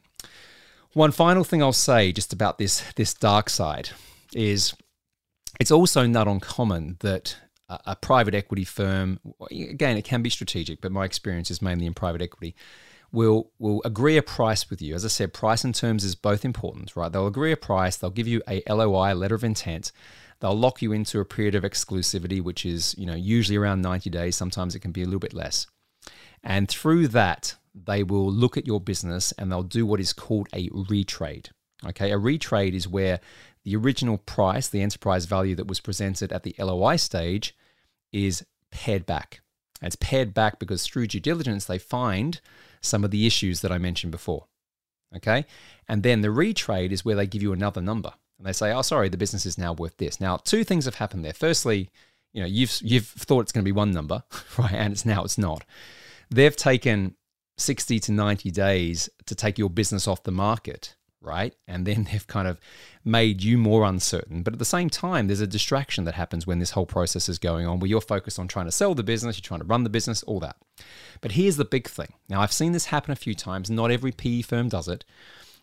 One 0.93 1.11
final 1.11 1.45
thing 1.45 1.63
I'll 1.63 1.73
say 1.73 2.13
just 2.13 2.33
about 2.33 2.59
this 2.59 2.83
this 2.95 3.15
dark 3.15 3.51
side 3.51 3.91
is 4.33 4.75
it's 5.61 5.71
also 5.71 6.07
not 6.07 6.29
uncommon 6.29 6.97
that 7.01 7.37
a, 7.69 7.97
private 7.97 8.35
equity 8.35 8.65
firm 8.65 9.19
again 9.51 9.97
it 9.97 10.05
can 10.05 10.23
be 10.23 10.31
strategic 10.31 10.81
but 10.81 10.93
my 10.93 11.05
experience 11.05 11.51
is 11.51 11.63
mainly 11.63 11.87
in 11.87 11.95
private 11.95 12.21
equity 12.21 12.55
will 13.15 13.51
will 13.59 13.81
agree 13.85 14.17
a 14.17 14.23
price 14.23 14.69
with 14.69 14.83
you. 14.83 14.95
As 14.95 15.05
I 15.05 15.09
said, 15.09 15.33
price 15.33 15.65
and 15.65 15.75
terms 15.75 16.05
is 16.05 16.15
both 16.15 16.45
important, 16.45 16.95
right? 16.97 17.11
They'll 17.11 17.27
agree 17.27 17.53
a 17.53 17.57
price, 17.57 17.97
they'll 17.97 18.11
give 18.11 18.29
you 18.29 18.43
a 18.49 18.63
LOI, 18.69 19.15
letter 19.15 19.35
of 19.35 19.45
intent. 19.45 19.93
They'll 20.41 20.59
lock 20.59 20.83
you 20.83 20.93
into 20.93 21.21
a 21.21 21.25
period 21.25 21.55
of 21.55 21.63
exclusivity, 21.63 22.43
which 22.43 22.67
is, 22.67 22.95
you 22.99 23.07
know, 23.07 23.15
usually 23.15 23.57
around 23.57 23.81
90 23.81 24.11
days. 24.11 24.37
Sometimes 24.37 24.75
it 24.75 24.81
can 24.81 24.93
be 24.93 25.03
a 25.03 25.07
little 25.07 25.21
bit 25.21 25.33
less. 25.33 25.67
And 26.43 26.69
through 26.69 27.09
that, 27.09 27.55
they 27.75 28.03
will 28.03 28.31
look 28.31 28.57
at 28.59 28.67
your 28.67 28.81
business 28.81 29.33
and 29.33 29.51
they'll 29.51 29.63
do 29.63 29.87
what 29.87 30.01
is 30.01 30.13
called 30.13 30.49
a 30.53 30.69
retrade. 30.71 31.49
Okay, 31.87 32.11
a 32.11 32.19
retrade 32.19 32.75
is 32.75 32.89
where 32.89 33.21
the 33.63 33.77
original 33.77 34.19
price, 34.19 34.69
the 34.69 34.83
enterprise 34.83 35.25
value 35.25 35.55
that 35.55 35.67
was 35.67 35.81
presented 35.81 36.33
at 36.33 36.43
the 36.43 36.55
LOI 36.59 36.97
stage, 36.97 37.57
is 38.13 38.45
pared 38.71 39.07
back. 39.07 39.41
And 39.81 39.87
it's 39.87 39.97
pared 39.97 40.35
back 40.35 40.59
because 40.59 40.85
through 40.85 41.07
due 41.07 41.21
diligence, 41.21 41.65
they 41.65 41.79
find 41.79 42.41
some 42.85 43.05
of 43.05 43.11
the 43.11 43.27
issues 43.27 43.61
that 43.61 43.73
I 43.73 43.79
mentioned 43.79 44.13
before. 44.13 44.47
Okay. 45.17 45.47
And 45.89 46.03
then 46.03 46.23
the 46.23 46.29
retrade 46.29 46.91
is 46.91 47.05
where 47.05 47.17
they 47.17 47.27
give 47.27 47.43
you 47.43 47.53
another 47.53 47.81
number 47.81 48.13
and 48.39 48.47
they 48.47 48.53
say, 48.53 48.73
oh, 48.73 48.83
sorry, 48.83 49.09
the 49.09 49.17
business 49.17 49.47
is 49.47 49.59
now 49.59 49.73
worth 49.73 49.97
this. 49.99 50.21
Now, 50.21 50.37
two 50.37 50.65
things 50.65 50.87
have 50.87 50.97
happened 50.97 51.25
there. 51.25 51.33
Firstly, 51.33 51.91
you 52.33 52.41
know, 52.41 52.47
you've, 52.47 52.77
you've 52.83 53.07
thought 53.07 53.41
it's 53.41 53.53
going 53.53 53.63
to 53.63 53.69
be 53.69 53.73
one 53.73 53.93
number, 53.93 54.25
right? 54.59 54.73
And 54.73 54.93
it's 54.93 55.07
now 55.07 55.23
it's 55.25 55.39
not. 55.39 55.65
They've 56.31 56.57
taken 56.57 57.15
60 57.59 58.01
to 58.01 58.13
90 58.13 58.51
days 58.51 59.09
to 59.27 59.35
take 59.35 59.59
your 59.59 59.71
business 59.71 60.09
off 60.09 60.25
the 60.25 60.33
market 60.33 60.97
right? 61.25 61.55
And 61.67 61.87
then 61.87 62.05
they've 62.13 62.27
kind 62.27 62.49
of 62.49 62.59
made 63.05 63.43
you 63.43 63.59
more 63.59 63.85
uncertain. 63.85 64.43
But 64.43 64.53
at 64.53 64.59
the 64.59 64.65
same 64.65 64.91
time, 64.91 65.27
there's 65.27 65.41
a 65.41 65.47
distraction 65.47 66.05
that 66.05 66.15
happens 66.15 66.47
when 66.47 66.59
this 66.59 66.71
whole 66.71 66.87
process 66.87 67.29
is 67.29 67.39
going 67.39 67.67
on 67.67 67.81
where 67.81 67.89
you're 67.89 68.01
focused 68.01 68.39
on 68.39 68.49
trying 68.49 68.67
to 68.67 68.73
sell 68.73 68.95
the 68.95 69.03
business, 69.03 69.37
you're 69.37 69.43
trying 69.43 69.61
to 69.61 69.67
run 69.67 69.85
the 69.85 69.91
business, 69.91 70.23
all 70.25 70.41
that. 70.41 70.57
But 71.21 71.33
here's 71.33 71.57
the 71.57 71.65
big 71.65 71.89
thing. 71.89 72.13
Now, 72.29 72.41
I've 72.41 72.53
seen 72.53 72.73
this 72.73 72.87
happen 72.87 73.13
a 73.13 73.17
few 73.17 73.35
times. 73.35 73.71
Not 73.71 73.91
every 73.91 74.13
PE 74.13 74.43
firm 74.43 74.69
does 74.69 74.89
it, 74.89 75.05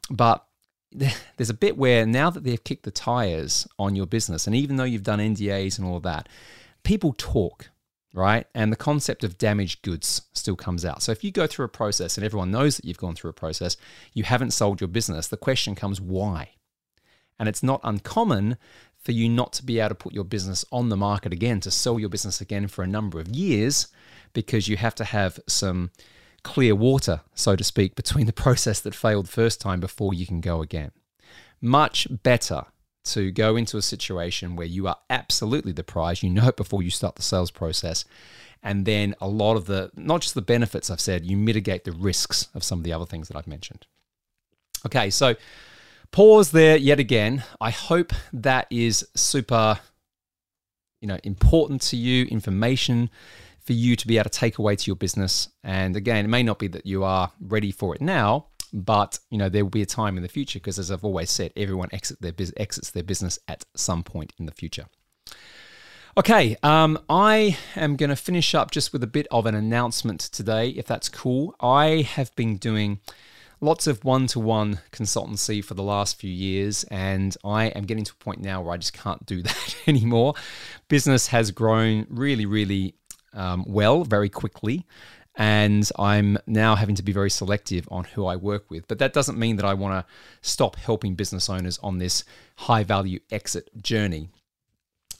but 0.09 0.45
there's 0.91 1.49
a 1.49 1.55
bit 1.55 1.77
where 1.77 2.05
now 2.05 2.29
that 2.29 2.43
they've 2.43 2.63
kicked 2.63 2.83
the 2.83 2.91
tires 2.91 3.67
on 3.79 3.95
your 3.95 4.05
business, 4.05 4.47
and 4.47 4.55
even 4.55 4.75
though 4.75 4.83
you've 4.83 5.03
done 5.03 5.19
NDAs 5.19 5.77
and 5.77 5.87
all 5.87 5.97
of 5.97 6.03
that, 6.03 6.27
people 6.83 7.13
talk 7.17 7.69
right? 8.13 8.45
And 8.53 8.71
the 8.71 8.77
concept 8.77 9.23
of 9.23 9.37
damaged 9.37 9.81
goods 9.83 10.23
still 10.33 10.55
comes 10.55 10.83
out. 10.83 11.01
So 11.01 11.11
if 11.11 11.23
you 11.23 11.31
go 11.31 11.47
through 11.47 11.65
a 11.65 11.69
process 11.69 12.17
and 12.17 12.25
everyone 12.25 12.51
knows 12.51 12.75
that 12.75 12.85
you've 12.85 12.97
gone 12.97 13.15
through 13.15 13.29
a 13.29 13.33
process, 13.33 13.77
you 14.13 14.23
haven't 14.23 14.51
sold 14.51 14.81
your 14.81 14.87
business, 14.87 15.27
the 15.27 15.37
question 15.37 15.75
comes 15.75 16.01
why? 16.01 16.51
And 17.39 17.47
it's 17.47 17.63
not 17.63 17.81
uncommon 17.83 18.57
for 18.97 19.13
you 19.13 19.27
not 19.29 19.53
to 19.53 19.65
be 19.65 19.79
able 19.79 19.89
to 19.89 19.95
put 19.95 20.13
your 20.13 20.23
business 20.23 20.63
on 20.71 20.89
the 20.89 20.97
market 20.97 21.33
again, 21.33 21.59
to 21.61 21.71
sell 21.71 21.99
your 21.99 22.09
business 22.09 22.39
again 22.41 22.67
for 22.67 22.83
a 22.83 22.87
number 22.87 23.19
of 23.19 23.29
years, 23.29 23.87
because 24.33 24.67
you 24.67 24.77
have 24.77 24.95
to 24.95 25.03
have 25.03 25.39
some 25.47 25.91
clear 26.43 26.75
water, 26.75 27.21
so 27.33 27.55
to 27.55 27.63
speak, 27.63 27.95
between 28.03 28.25
the 28.25 28.33
process 28.33 28.79
that 28.81 28.93
failed 28.93 29.27
first 29.27 29.59
time 29.59 29.79
before 29.79 30.13
you 30.13 30.25
can 30.25 30.41
go 30.41 30.61
again. 30.61 30.91
much 31.61 32.07
better 32.23 32.65
to 33.03 33.31
go 33.31 33.55
into 33.55 33.77
a 33.77 33.81
situation 33.81 34.55
where 34.55 34.67
you 34.67 34.87
are 34.87 34.97
absolutely 35.09 35.71
the 35.71 35.83
prize, 35.83 36.21
you 36.21 36.29
know 36.29 36.47
it 36.47 36.57
before 36.57 36.83
you 36.83 36.91
start 36.91 37.15
the 37.15 37.21
sales 37.21 37.51
process. 37.51 38.05
And 38.63 38.85
then 38.85 39.15
a 39.19 39.27
lot 39.27 39.57
of 39.57 39.65
the, 39.65 39.91
not 39.95 40.21
just 40.21 40.35
the 40.35 40.41
benefits 40.41 40.91
I've 40.91 41.01
said, 41.01 41.25
you 41.25 41.35
mitigate 41.35 41.83
the 41.83 41.91
risks 41.91 42.47
of 42.53 42.63
some 42.63 42.79
of 42.79 42.83
the 42.83 42.93
other 42.93 43.05
things 43.05 43.27
that 43.27 43.37
I've 43.37 43.47
mentioned. 43.47 43.87
Okay, 44.85 45.09
so 45.09 45.35
pause 46.11 46.51
there 46.51 46.77
yet 46.77 46.99
again. 46.99 47.43
I 47.59 47.71
hope 47.71 48.13
that 48.33 48.67
is 48.69 49.07
super, 49.15 49.79
you 50.99 51.07
know, 51.07 51.17
important 51.23 51.81
to 51.83 51.97
you, 51.97 52.25
information 52.25 53.09
for 53.59 53.73
you 53.73 53.95
to 53.95 54.07
be 54.07 54.17
able 54.17 54.29
to 54.29 54.39
take 54.39 54.57
away 54.57 54.75
to 54.75 54.87
your 54.87 54.95
business. 54.95 55.49
And 55.63 55.95
again, 55.95 56.25
it 56.25 56.29
may 56.29 56.43
not 56.43 56.59
be 56.59 56.67
that 56.67 56.85
you 56.85 57.03
are 57.03 57.31
ready 57.39 57.71
for 57.71 57.95
it 57.95 58.01
now, 58.01 58.47
but 58.73 59.19
you 59.29 59.37
know 59.37 59.49
there 59.49 59.63
will 59.63 59.69
be 59.69 59.81
a 59.81 59.87
time 59.87 60.17
in 60.17 60.23
the 60.23 60.29
future 60.29 60.59
because, 60.59 60.79
as 60.79 60.91
I've 60.91 61.03
always 61.03 61.29
said, 61.29 61.51
everyone 61.55 61.89
exit 61.91 62.21
their 62.21 62.33
exits 62.57 62.91
their 62.91 63.03
business 63.03 63.39
at 63.47 63.65
some 63.75 64.03
point 64.03 64.33
in 64.37 64.45
the 64.45 64.51
future. 64.51 64.85
Okay, 66.17 66.57
um, 66.61 66.99
I 67.09 67.57
am 67.77 67.95
going 67.95 68.09
to 68.09 68.17
finish 68.17 68.53
up 68.53 68.71
just 68.71 68.91
with 68.91 69.01
a 69.01 69.07
bit 69.07 69.27
of 69.31 69.45
an 69.45 69.55
announcement 69.55 70.19
today, 70.19 70.69
if 70.69 70.85
that's 70.85 71.07
cool. 71.07 71.55
I 71.61 72.01
have 72.01 72.35
been 72.35 72.57
doing 72.57 72.99
lots 73.61 73.87
of 73.87 74.03
one 74.03 74.27
to 74.27 74.39
one 74.39 74.79
consultancy 74.91 75.63
for 75.63 75.73
the 75.73 75.83
last 75.83 76.19
few 76.19 76.29
years, 76.29 76.83
and 76.85 77.37
I 77.45 77.67
am 77.67 77.83
getting 77.83 78.03
to 78.03 78.13
a 78.19 78.23
point 78.23 78.41
now 78.41 78.61
where 78.61 78.73
I 78.73 78.77
just 78.77 78.91
can't 78.91 79.25
do 79.25 79.41
that 79.43 79.75
anymore. 79.87 80.33
Business 80.89 81.27
has 81.27 81.51
grown 81.51 82.07
really, 82.09 82.45
really 82.45 82.95
um, 83.33 83.63
well, 83.65 84.03
very 84.03 84.29
quickly. 84.29 84.85
And 85.35 85.89
I'm 85.97 86.37
now 86.45 86.75
having 86.75 86.95
to 86.95 87.03
be 87.03 87.13
very 87.13 87.29
selective 87.29 87.87
on 87.89 88.03
who 88.03 88.25
I 88.25 88.35
work 88.35 88.69
with. 88.69 88.87
But 88.87 88.99
that 88.99 89.13
doesn't 89.13 89.39
mean 89.39 89.55
that 89.55 89.65
I 89.65 89.73
want 89.73 89.93
to 89.93 90.13
stop 90.41 90.75
helping 90.75 91.15
business 91.15 91.49
owners 91.49 91.79
on 91.79 91.99
this 91.99 92.23
high 92.57 92.83
value 92.83 93.19
exit 93.31 93.69
journey. 93.81 94.29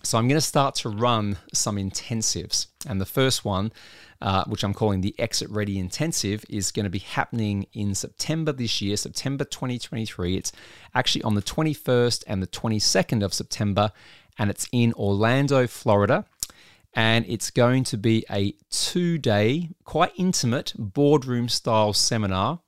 So 0.04 0.18
I'm 0.18 0.28
going 0.28 0.38
to 0.38 0.46
start 0.46 0.76
to 0.76 0.90
run 0.90 1.38
some 1.54 1.78
intensives. 1.78 2.68
And 2.88 3.00
the 3.00 3.06
first 3.06 3.46
one, 3.46 3.72
uh, 4.20 4.44
which 4.46 4.64
I'm 4.64 4.74
calling 4.74 5.02
the 5.02 5.16
Exit 5.20 5.50
Ready 5.50 5.78
Intensive, 5.78 6.44
is 6.50 6.72
going 6.72 6.86
to 6.86 6.90
be 6.90 7.00
happening 7.00 7.68
in 7.74 7.94
September 7.94 8.52
this 8.52 8.82
year, 8.82 8.98
September 8.98 9.44
2023. 9.44 10.38
It's 10.38 10.52
actually 10.96 11.22
on 11.22 11.36
the 11.36 11.42
21st 11.42 12.24
and 12.26 12.42
the 12.42 12.48
22nd 12.48 13.24
of 13.24 13.34
September, 13.34 13.92
and 14.40 14.50
it's 14.50 14.68
in 14.72 14.94
Orlando, 14.94 15.68
Florida 15.68 16.26
and 16.94 17.26
it's 17.28 17.52
going 17.52 17.84
to 17.86 17.98
be 17.98 18.26
a 18.30 18.56
two 18.70 19.18
day, 19.18 19.70
quite 19.86 20.12
intimate 20.18 20.74
boardroom 20.78 21.50
style 21.50 21.94
seminar 21.94 22.60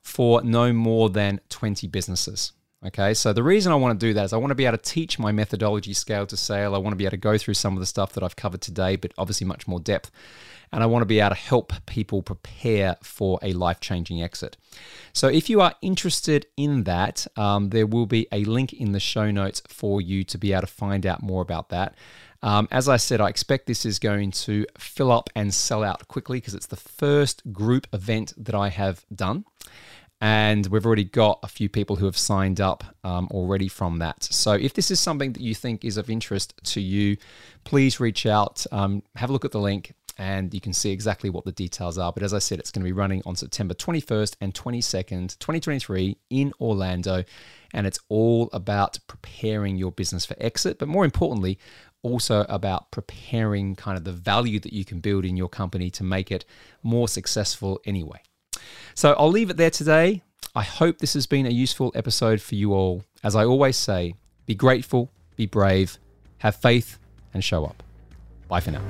for 0.00 0.42
no 0.42 0.72
more 0.72 1.10
than 1.10 1.40
20 1.48 1.88
businesses. 1.88 2.52
Okay, 2.84 3.14
so 3.14 3.32
the 3.32 3.42
reason 3.42 3.72
I 3.72 3.76
want 3.76 3.98
to 3.98 4.06
do 4.06 4.14
that 4.14 4.26
is 4.26 4.32
I 4.32 4.36
want 4.36 4.50
to 4.50 4.54
be 4.54 4.66
able 4.66 4.78
to 4.78 4.82
teach 4.82 5.18
my 5.18 5.32
methodology 5.32 5.92
scale 5.92 6.26
to 6.26 6.36
sale. 6.36 6.74
I 6.74 6.78
want 6.78 6.92
to 6.92 6.96
be 6.96 7.04
able 7.04 7.12
to 7.12 7.16
go 7.16 7.36
through 7.36 7.54
some 7.54 7.72
of 7.72 7.80
the 7.80 7.86
stuff 7.86 8.12
that 8.12 8.22
I've 8.22 8.36
covered 8.36 8.60
today, 8.60 8.94
but 8.96 9.12
obviously 9.18 9.46
much 9.46 9.66
more 9.66 9.80
depth. 9.80 10.10
And 10.72 10.82
I 10.82 10.86
want 10.86 11.02
to 11.02 11.06
be 11.06 11.18
able 11.18 11.30
to 11.30 11.36
help 11.36 11.72
people 11.86 12.22
prepare 12.22 12.96
for 13.02 13.38
a 13.42 13.54
life 13.54 13.80
changing 13.80 14.22
exit. 14.22 14.56
So 15.12 15.26
if 15.26 15.48
you 15.48 15.60
are 15.60 15.74
interested 15.80 16.46
in 16.56 16.84
that, 16.84 17.26
um, 17.36 17.70
there 17.70 17.86
will 17.86 18.06
be 18.06 18.28
a 18.30 18.44
link 18.44 18.72
in 18.72 18.92
the 18.92 19.00
show 19.00 19.30
notes 19.30 19.62
for 19.68 20.00
you 20.00 20.22
to 20.24 20.38
be 20.38 20.52
able 20.52 20.62
to 20.62 20.66
find 20.68 21.06
out 21.06 21.22
more 21.22 21.42
about 21.42 21.70
that. 21.70 21.94
Um, 22.46 22.68
as 22.70 22.88
I 22.88 22.96
said, 22.96 23.20
I 23.20 23.28
expect 23.28 23.66
this 23.66 23.84
is 23.84 23.98
going 23.98 24.30
to 24.30 24.66
fill 24.78 25.10
up 25.10 25.28
and 25.34 25.52
sell 25.52 25.82
out 25.82 26.06
quickly 26.06 26.38
because 26.38 26.54
it's 26.54 26.66
the 26.66 26.76
first 26.76 27.52
group 27.52 27.88
event 27.92 28.34
that 28.36 28.54
I 28.54 28.68
have 28.68 29.04
done. 29.12 29.44
And 30.20 30.64
we've 30.68 30.86
already 30.86 31.02
got 31.02 31.40
a 31.42 31.48
few 31.48 31.68
people 31.68 31.96
who 31.96 32.06
have 32.06 32.16
signed 32.16 32.60
up 32.60 32.84
um, 33.02 33.26
already 33.32 33.66
from 33.66 33.98
that. 33.98 34.22
So, 34.22 34.52
if 34.52 34.74
this 34.74 34.92
is 34.92 35.00
something 35.00 35.32
that 35.32 35.42
you 35.42 35.56
think 35.56 35.84
is 35.84 35.96
of 35.96 36.08
interest 36.08 36.54
to 36.66 36.80
you, 36.80 37.16
please 37.64 37.98
reach 37.98 38.26
out, 38.26 38.64
um, 38.70 39.02
have 39.16 39.28
a 39.28 39.32
look 39.32 39.44
at 39.44 39.50
the 39.50 39.60
link, 39.60 39.92
and 40.18 40.54
you 40.54 40.60
can 40.60 40.72
see 40.72 40.90
exactly 40.90 41.28
what 41.30 41.44
the 41.44 41.52
details 41.52 41.98
are. 41.98 42.12
But 42.12 42.22
as 42.22 42.32
I 42.32 42.38
said, 42.38 42.58
it's 42.58 42.70
going 42.70 42.82
to 42.82 42.88
be 42.88 42.92
running 42.92 43.22
on 43.26 43.36
September 43.36 43.74
21st 43.74 44.36
and 44.40 44.54
22nd, 44.54 45.38
2023 45.38 46.16
in 46.30 46.52
Orlando. 46.60 47.24
And 47.74 47.86
it's 47.86 47.98
all 48.08 48.48
about 48.52 48.98
preparing 49.06 49.76
your 49.76 49.92
business 49.92 50.24
for 50.24 50.36
exit, 50.40 50.78
but 50.78 50.88
more 50.88 51.04
importantly, 51.04 51.58
also 52.06 52.46
about 52.48 52.90
preparing 52.90 53.76
kind 53.76 53.98
of 53.98 54.04
the 54.04 54.12
value 54.12 54.60
that 54.60 54.72
you 54.72 54.84
can 54.84 55.00
build 55.00 55.24
in 55.24 55.36
your 55.36 55.48
company 55.48 55.90
to 55.90 56.04
make 56.04 56.30
it 56.30 56.44
more 56.82 57.08
successful 57.08 57.80
anyway. 57.84 58.20
So 58.94 59.14
I'll 59.18 59.30
leave 59.30 59.50
it 59.50 59.56
there 59.56 59.70
today. 59.70 60.22
I 60.54 60.62
hope 60.62 60.98
this 60.98 61.14
has 61.14 61.26
been 61.26 61.46
a 61.46 61.50
useful 61.50 61.92
episode 61.94 62.40
for 62.40 62.54
you 62.54 62.72
all. 62.72 63.02
As 63.22 63.36
I 63.36 63.44
always 63.44 63.76
say, 63.76 64.14
be 64.46 64.54
grateful, 64.54 65.10
be 65.36 65.46
brave, 65.46 65.98
have 66.38 66.56
faith, 66.56 66.98
and 67.34 67.44
show 67.44 67.64
up. 67.64 67.82
Bye 68.48 68.60
for 68.60 68.70
now. 68.70 68.82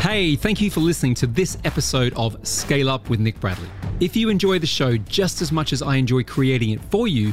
Hey, 0.00 0.34
thank 0.34 0.60
you 0.60 0.70
for 0.70 0.80
listening 0.80 1.14
to 1.16 1.26
this 1.26 1.58
episode 1.64 2.12
of 2.16 2.36
Scale 2.46 2.88
Up 2.88 3.08
with 3.08 3.20
Nick 3.20 3.38
Bradley. 3.38 3.68
If 4.00 4.16
you 4.16 4.30
enjoy 4.30 4.58
the 4.58 4.66
show 4.66 4.96
just 4.96 5.42
as 5.42 5.52
much 5.52 5.72
as 5.72 5.82
I 5.82 5.96
enjoy 5.96 6.24
creating 6.24 6.70
it 6.70 6.80
for 6.86 7.06
you, 7.06 7.32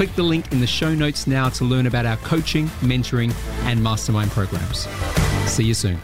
click 0.00 0.16
the 0.16 0.22
link 0.22 0.50
in 0.50 0.60
the 0.60 0.66
show 0.66 0.94
notes 0.94 1.26
now 1.26 1.50
to 1.50 1.62
learn 1.62 1.86
about 1.86 2.06
our 2.06 2.16
coaching, 2.16 2.68
mentoring, 2.80 3.34
and 3.66 3.82
mastermind 3.82 4.30
programs. 4.30 4.88
See 5.44 5.64
you 5.64 5.74
soon. 5.74 6.00